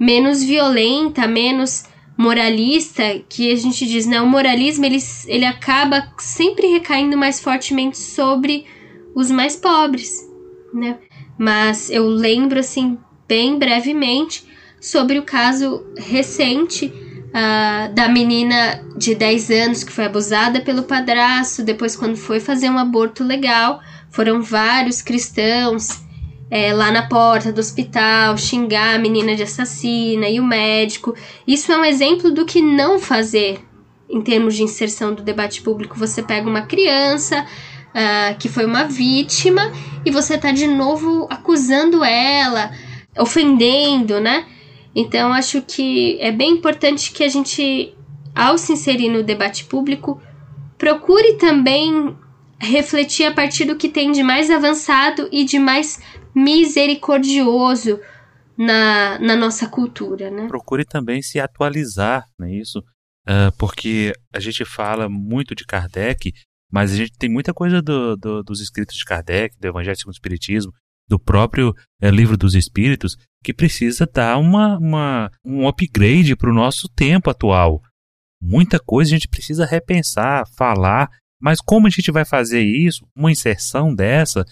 [0.03, 1.85] menos violenta, menos
[2.19, 4.21] moralista, que a gente diz, né?
[4.21, 8.67] O moralismo ele, ele acaba sempre recaindo mais fortemente sobre
[9.15, 10.29] os mais pobres,
[10.75, 10.99] né?
[11.39, 12.99] Mas eu lembro assim
[13.29, 14.45] bem brevemente
[14.81, 21.63] sobre o caso recente uh, da menina de 10 anos que foi abusada pelo padrasto,
[21.63, 23.81] depois quando foi fazer um aborto legal,
[24.11, 26.03] foram vários cristãos
[26.53, 31.15] é, lá na porta do hospital, xingar a menina de assassina e o médico.
[31.47, 33.59] Isso é um exemplo do que não fazer
[34.07, 35.99] em termos de inserção do debate público.
[35.99, 39.73] Você pega uma criança uh, que foi uma vítima
[40.05, 42.71] e você tá de novo acusando ela,
[43.19, 44.45] ofendendo, né?
[44.95, 47.95] Então acho que é bem importante que a gente,
[48.35, 50.21] ao se inserir no debate público,
[50.77, 52.15] procure também
[52.63, 56.01] refletir a partir do que tem de mais avançado e de mais
[56.35, 58.01] misericordioso
[58.57, 60.47] na, na nossa cultura, né?
[60.47, 62.79] Procure também se atualizar, não é isso?
[63.29, 66.33] Uh, porque a gente fala muito de Kardec,
[66.71, 70.13] mas a gente tem muita coisa do, do, dos escritos de Kardec, do Evangelho segundo
[70.13, 70.73] o Espiritismo,
[71.09, 76.55] do próprio é, Livro dos Espíritos, que precisa dar uma, uma um upgrade para o
[76.55, 77.81] nosso tempo atual.
[78.41, 81.09] Muita coisa a gente precisa repensar, falar,
[81.43, 83.05] mas como a gente vai fazer isso?
[83.17, 84.47] Uma inserção dessa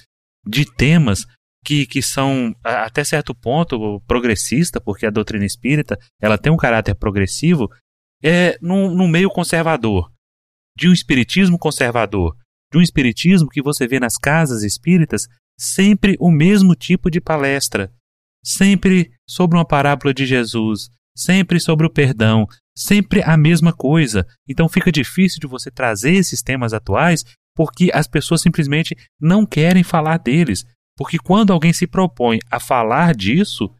[0.44, 1.24] de temas
[1.64, 6.94] que, que são até certo ponto progressista, porque a doutrina espírita ela tem um caráter
[6.94, 7.68] progressivo,
[8.22, 10.10] é no, no meio conservador,
[10.76, 12.36] de um espiritismo conservador,
[12.72, 15.26] de um espiritismo que você vê nas casas espíritas
[15.58, 17.92] sempre o mesmo tipo de palestra,
[18.44, 22.46] sempre sobre uma parábola de Jesus, sempre sobre o perdão,
[22.80, 24.26] sempre a mesma coisa.
[24.48, 27.24] Então fica difícil de você trazer esses temas atuais
[27.54, 30.64] porque as pessoas simplesmente não querem falar deles.
[30.96, 33.70] Porque quando alguém se propõe a falar disso,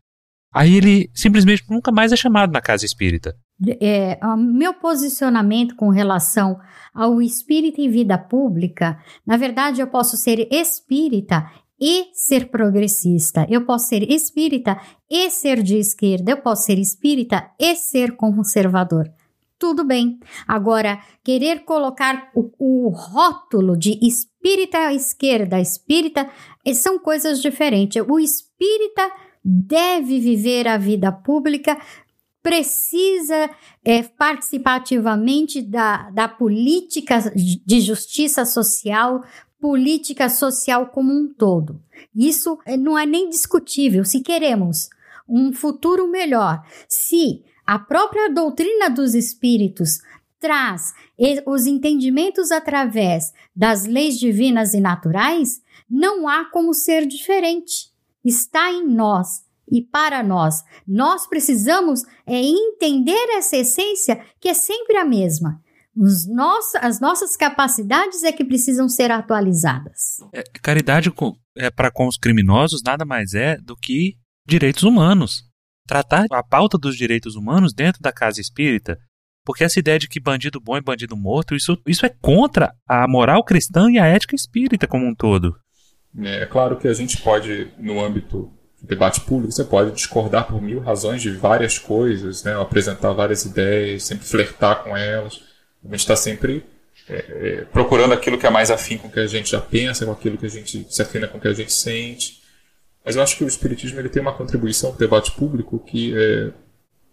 [0.53, 3.35] aí ele simplesmente nunca mais é chamado na casa espírita.
[3.81, 6.59] É, meu posicionamento com relação
[6.95, 13.47] ao espírita e vida pública, na verdade, eu posso ser espírita e ser progressista.
[13.49, 14.79] Eu posso ser espírita
[15.09, 16.33] e ser de esquerda.
[16.33, 19.11] Eu posso ser espírita e ser conservador
[19.61, 20.19] tudo bem.
[20.49, 26.29] Agora, querer colocar o, o rótulo de espírita esquerda, espírita,
[26.65, 28.03] eh, são coisas diferentes.
[28.09, 29.13] O espírita
[29.45, 31.79] deve viver a vida pública,
[32.43, 33.51] precisa
[33.85, 39.23] é, participar ativamente da, da política de justiça social,
[39.61, 41.81] política social como um todo.
[42.15, 44.05] Isso eh, não é nem discutível.
[44.05, 44.89] Se queremos
[45.29, 50.01] um futuro melhor, se a própria doutrina dos espíritos
[50.41, 50.93] traz
[51.47, 57.91] os entendimentos através das leis divinas e naturais, não há como ser diferente.
[58.25, 60.65] Está em nós e para nós.
[60.87, 65.63] Nós precisamos é entender essa essência que é sempre a mesma.
[66.81, 70.17] As nossas capacidades é que precisam ser atualizadas.
[70.33, 74.15] É, caridade com, é, para com os criminosos nada mais é do que
[74.47, 75.45] direitos humanos.
[75.87, 78.99] Tratar a pauta dos direitos humanos dentro da casa espírita.
[79.45, 83.07] Porque essa ideia de que bandido bom é bandido morto, isso, isso é contra a
[83.09, 85.55] moral cristã e a ética espírita como um todo.
[86.19, 90.63] É claro que a gente pode, no âmbito do debate público, você pode discordar por
[90.63, 92.55] mil razões de várias coisas, né?
[92.61, 95.50] apresentar várias ideias, sempre flertar com elas.
[95.85, 96.65] A gente está sempre
[97.09, 100.05] é, é, procurando aquilo que é mais afim com o que a gente já pensa,
[100.05, 102.41] com aquilo que a gente se afina com o que a gente sente.
[103.05, 106.15] Mas eu acho que o Espiritismo ele tem uma contribuição para o debate público que
[106.17, 106.53] é,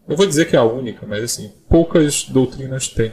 [0.08, 3.12] eu vou dizer que é a única, mas assim, poucas doutrinas têm.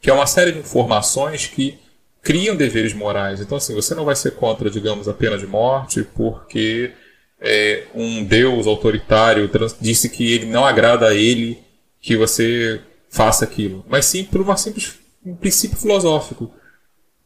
[0.00, 1.78] Que é uma série de informações que
[2.20, 3.40] criam deveres morais.
[3.40, 6.92] Então, assim, você não vai ser contra, digamos, a pena de morte porque
[7.40, 9.48] é, um Deus autoritário
[9.80, 11.58] disse que ele não agrada a ele
[12.00, 12.80] que você
[13.12, 14.94] faça aquilo, mas sim por uma simples,
[15.24, 16.50] um princípio filosófico.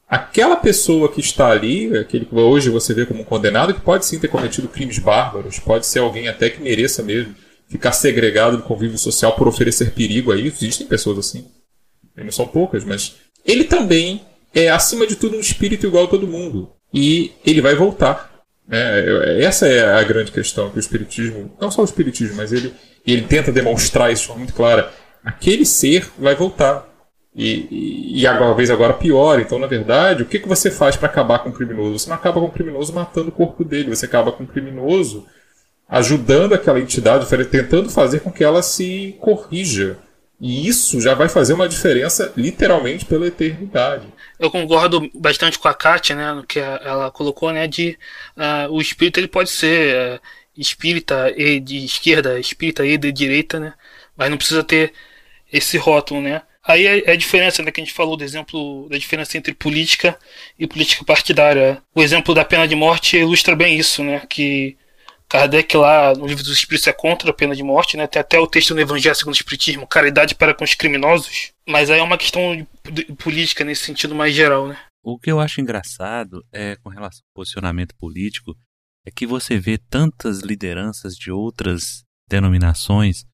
[0.09, 4.05] Aquela pessoa que está ali, aquele que hoje você vê como um condenado, que pode
[4.05, 7.34] sim ter cometido crimes bárbaros, pode ser alguém até que mereça mesmo
[7.68, 10.47] ficar segregado do convívio social por oferecer perigo aí.
[10.47, 11.47] Existem pessoas assim.
[12.16, 14.22] Não são poucas, mas ele também
[14.55, 16.70] é, acima de tudo, um espírito igual a todo mundo.
[16.93, 18.32] E ele vai voltar.
[18.70, 22.72] É, essa é a grande questão que o espiritismo, não só o espiritismo, mas ele,
[23.07, 24.93] ele tenta demonstrar isso de forma muito clara.
[25.27, 26.89] Aquele ser vai voltar.
[27.35, 29.41] E, e, e talvez agora pior.
[29.41, 31.99] Então, na verdade, o que, que você faz para acabar com o criminoso?
[31.99, 35.27] Você não acaba com o criminoso matando o corpo dele, você acaba com o criminoso
[35.89, 39.99] ajudando aquela entidade, tentando fazer com que ela se corrija.
[40.41, 44.07] E isso já vai fazer uma diferença literalmente pela eternidade.
[44.39, 47.99] Eu concordo bastante com a Kátia, né, no que ela colocou, né, de
[48.37, 50.20] uh, o espírito ele pode ser uh,
[50.57, 53.72] espírita e de esquerda, espírita e de direita, né,
[54.16, 54.93] mas não precisa ter
[55.57, 56.42] esse rótulo, né.
[56.64, 59.54] Aí é, é a diferença, né, que a gente falou do exemplo da diferença entre
[59.54, 60.18] política
[60.59, 61.80] e política partidária.
[61.94, 64.76] O exemplo da pena de morte ilustra bem isso, né, que
[65.28, 68.07] Kardec lá no livro dos Espíritos é contra a pena de morte, né?
[68.07, 71.52] Tem até o texto no Evangelho segundo o Espiritismo, caridade para com os criminosos.
[71.68, 72.66] Mas aí é uma questão
[73.18, 74.78] política nesse sentido mais geral, né?
[75.02, 78.57] O que eu acho engraçado é com relação ao posicionamento político
[79.04, 83.24] é que você vê tantas lideranças de outras denominações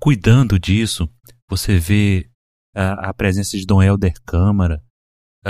[0.00, 1.08] cuidando disso.
[1.50, 2.28] Você vê
[2.74, 4.82] a, a presença de Dom Helder Câmara,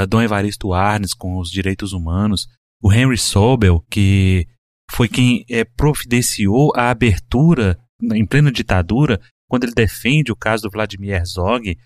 [0.09, 2.47] Dom Evaristo Arnes com os direitos humanos,
[2.81, 4.47] o Henry Sobel, que
[4.91, 10.71] foi quem é, providenciou a abertura em plena ditadura, quando ele defende o caso do
[10.71, 11.77] Vladimir Herzog,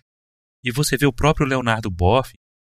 [0.64, 2.32] e você vê o próprio Leonardo Boff,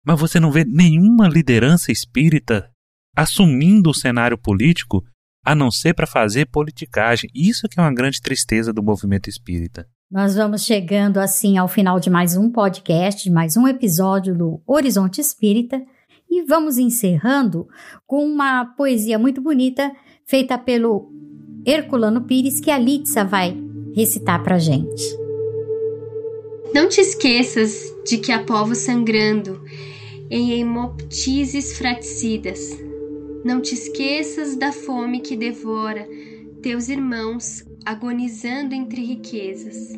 [0.06, 2.70] mas você não vê nenhuma liderança espírita
[3.16, 5.04] assumindo o cenário político
[5.46, 7.30] a não ser para fazer politicagem.
[7.34, 9.88] Isso que é uma grande tristeza do movimento espírita.
[10.12, 15.20] Nós vamos chegando assim ao final de mais um podcast, mais um episódio do Horizonte
[15.20, 15.82] Espírita,
[16.30, 17.68] e vamos encerrando
[18.06, 19.92] com uma poesia muito bonita
[20.26, 21.12] feita pelo
[21.66, 23.58] Herculano Pires, que a Litsa vai
[23.96, 25.04] recitar pra gente.
[26.74, 29.64] Não te esqueças de que há povos sangrando
[30.30, 32.60] em hemoptises fraticidas.
[33.44, 36.08] Não te esqueças da fome que devora
[36.62, 39.94] teus irmãos agonizando entre riquezas.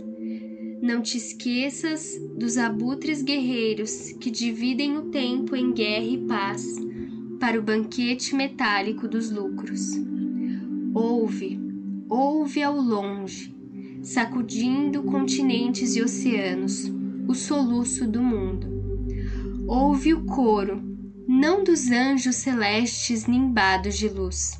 [0.81, 6.63] Não te esqueças dos abutres guerreiros que dividem o tempo em guerra e paz
[7.39, 9.91] para o banquete metálico dos lucros.
[10.93, 11.59] Ouve,
[12.09, 13.55] ouve ao longe,
[14.01, 16.91] sacudindo continentes e oceanos,
[17.27, 18.67] o soluço do mundo.
[19.67, 20.81] Ouve o coro,
[21.27, 24.59] não dos anjos celestes nimbados de luz,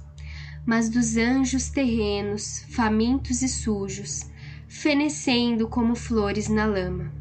[0.66, 4.22] mas dos anjos terrenos, famintos e sujos,
[4.68, 7.12] fenecendo como flores na lama.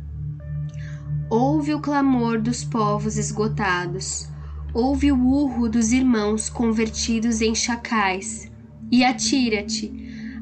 [1.28, 4.28] Ouve o clamor dos povos esgotados,
[4.72, 8.50] ouve o urro dos irmãos convertidos em chacais,
[8.90, 9.92] e atira-te,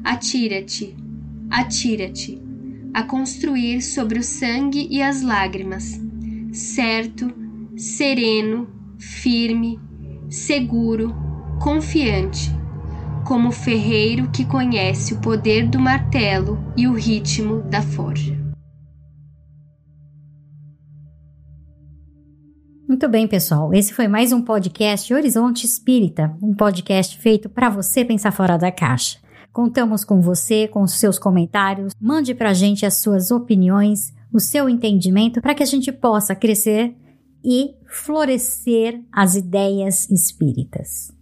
[0.03, 0.95] atira-te,
[1.49, 2.41] atira-te,
[2.93, 5.99] a construir sobre o sangue e as lágrimas,
[6.51, 7.33] certo,
[7.75, 8.67] sereno,
[8.99, 9.79] firme,
[10.29, 11.13] seguro,
[11.59, 12.51] confiante,
[13.23, 18.37] como o ferreiro que conhece o poder do martelo e o ritmo da forja.
[22.87, 23.73] Muito bem, pessoal.
[23.73, 28.71] Esse foi mais um podcast Horizonte Espírita, um podcast feito para você pensar fora da
[28.71, 29.17] caixa.
[29.51, 31.93] Contamos com você, com os seus comentários.
[31.99, 36.35] Mande para a gente as suas opiniões, o seu entendimento, para que a gente possa
[36.35, 36.95] crescer
[37.43, 41.13] e florescer as ideias espíritas.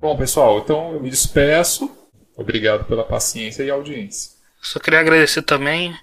[0.00, 1.90] Bom, pessoal, então eu me despeço.
[2.34, 4.32] Obrigado pela paciência e audiência.
[4.62, 5.94] Só queria agradecer também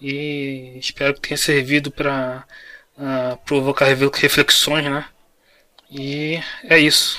[0.00, 2.46] e espero que tenha servido para
[2.96, 5.04] uh, provocar reflexões, né?
[5.90, 7.18] E é isso.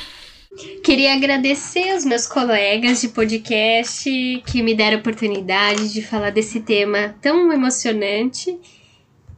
[0.84, 4.10] Queria agradecer aos meus colegas de podcast
[4.48, 8.58] que me deram a oportunidade de falar desse tema tão emocionante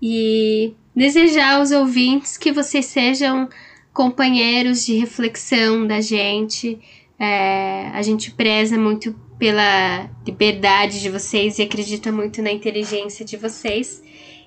[0.02, 3.50] e desejar aos ouvintes que vocês sejam
[3.98, 6.80] companheiros de reflexão da gente.
[7.18, 13.36] É, a gente preza muito pela liberdade de vocês e acredita muito na inteligência de
[13.36, 14.04] vocês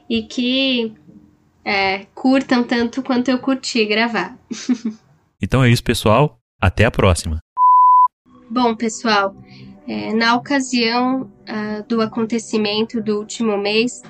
[0.09, 0.95] e que
[1.65, 4.39] é, curtam tanto quanto eu curti gravar.
[5.43, 6.39] então é isso, pessoal.
[6.61, 7.41] Até a próxima.
[8.49, 9.35] Bom, pessoal,
[9.89, 14.01] é, na ocasião uh, do acontecimento do último mês,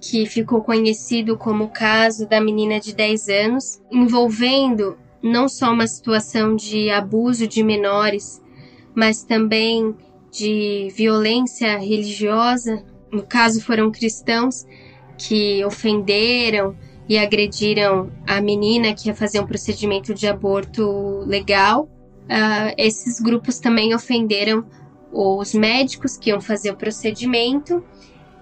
[0.00, 5.86] que ficou conhecido como o caso da menina de 10 anos, envolvendo não só uma
[5.86, 8.40] situação de abuso de menores,
[8.94, 9.94] mas também
[10.30, 12.84] de violência religiosa.
[13.10, 14.66] No caso, foram cristãos
[15.16, 16.76] que ofenderam
[17.08, 21.88] e agrediram a menina que ia fazer um procedimento de aborto legal.
[22.24, 24.64] Uh, esses grupos também ofenderam
[25.10, 27.82] os médicos que iam fazer o procedimento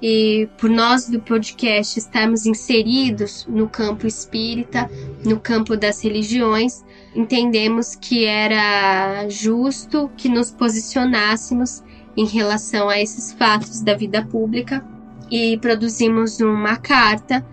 [0.01, 4.91] e por nós do podcast estarmos inseridos no campo espírita,
[5.25, 6.85] no campo das religiões,
[7.15, 11.83] entendemos que era justo que nos posicionássemos
[12.17, 14.85] em relação a esses fatos da vida pública
[15.31, 17.45] e produzimos uma carta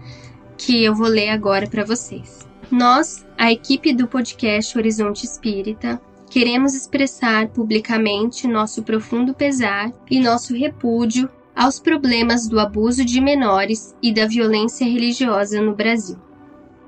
[0.57, 2.47] que eu vou ler agora para vocês.
[2.69, 10.55] Nós, a equipe do podcast Horizonte Espírita, queremos expressar publicamente nosso profundo pesar e nosso
[10.55, 16.17] repúdio aos problemas do abuso de menores e da violência religiosa no Brasil.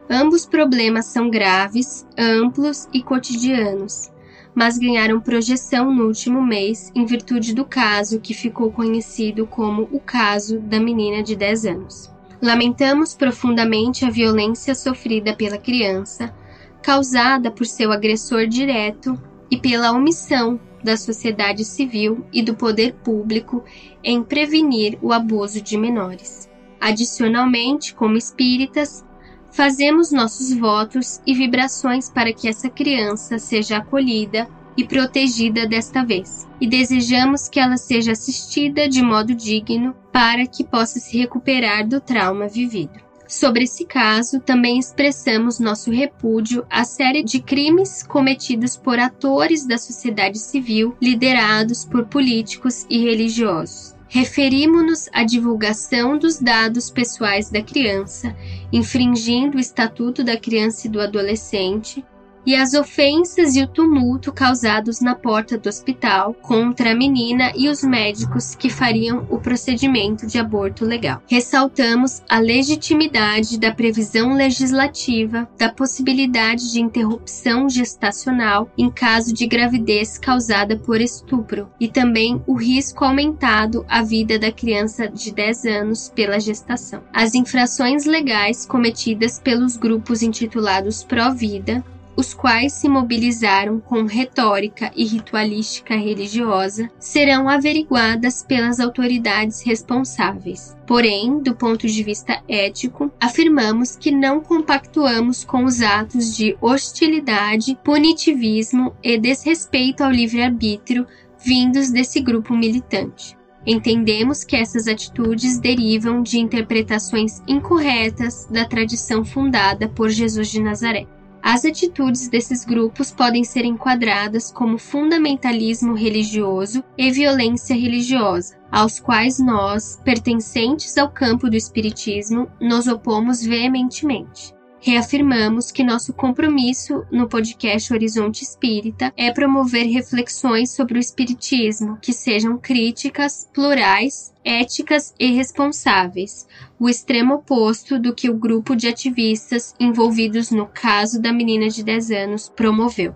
[0.10, 4.12] Ambos problemas são graves, amplos e cotidianos,
[4.54, 10.00] mas ganharam projeção no último mês em virtude do caso que ficou conhecido como o
[10.00, 12.12] caso da menina de 10 anos.
[12.42, 16.34] Lamentamos profundamente a violência sofrida pela criança,
[16.82, 23.64] causada por seu agressor direto e pela omissão da sociedade civil e do poder público
[24.04, 26.48] em prevenir o abuso de menores.
[26.80, 29.04] Adicionalmente, como espíritas,
[29.52, 36.46] fazemos nossos votos e vibrações para que essa criança seja acolhida e protegida desta vez,
[36.60, 42.00] e desejamos que ela seja assistida de modo digno para que possa se recuperar do
[42.00, 43.05] trauma vivido.
[43.28, 49.78] Sobre esse caso, também expressamos nosso repúdio à série de crimes cometidos por atores da
[49.78, 53.96] sociedade civil liderados por políticos e religiosos.
[54.08, 58.36] Referimos-nos à divulgação dos dados pessoais da criança,
[58.72, 62.06] infringindo o Estatuto da Criança e do Adolescente,
[62.46, 67.68] e as ofensas e o tumulto causados na porta do hospital contra a menina e
[67.68, 71.22] os médicos que fariam o procedimento de aborto legal.
[71.28, 80.18] Ressaltamos a legitimidade da previsão legislativa da possibilidade de interrupção gestacional em caso de gravidez
[80.18, 86.12] causada por estupro e também o risco aumentado à vida da criança de 10 anos
[86.14, 87.02] pela gestação.
[87.14, 91.84] As infrações legais cometidas pelos grupos intitulados Pró-Vida
[92.16, 100.76] os quais se mobilizaram com retórica e ritualística religiosa, serão averiguadas pelas autoridades responsáveis.
[100.88, 107.78] Porém, do ponto de vista ético, afirmamos que não compactuamos com os atos de hostilidade,
[107.84, 111.06] punitivismo e desrespeito ao livre-arbítrio
[111.44, 113.38] vindos desse grupo militante.
[113.68, 121.08] Entendemos que essas atitudes derivam de interpretações incorretas da tradição fundada por Jesus de Nazaré.
[121.48, 129.38] As atitudes desses grupos podem ser enquadradas como fundamentalismo religioso e violência religiosa, aos quais
[129.38, 134.55] nós, pertencentes ao campo do Espiritismo, nos opomos veementemente.
[134.86, 142.14] Reafirmamos que nosso compromisso no podcast Horizonte Espírita é promover reflexões sobre o Espiritismo que
[142.14, 146.48] sejam críticas, plurais, éticas e responsáveis,
[146.80, 151.84] o extremo oposto do que o grupo de ativistas envolvidos no caso da menina de
[151.84, 153.16] 10 anos promoveu.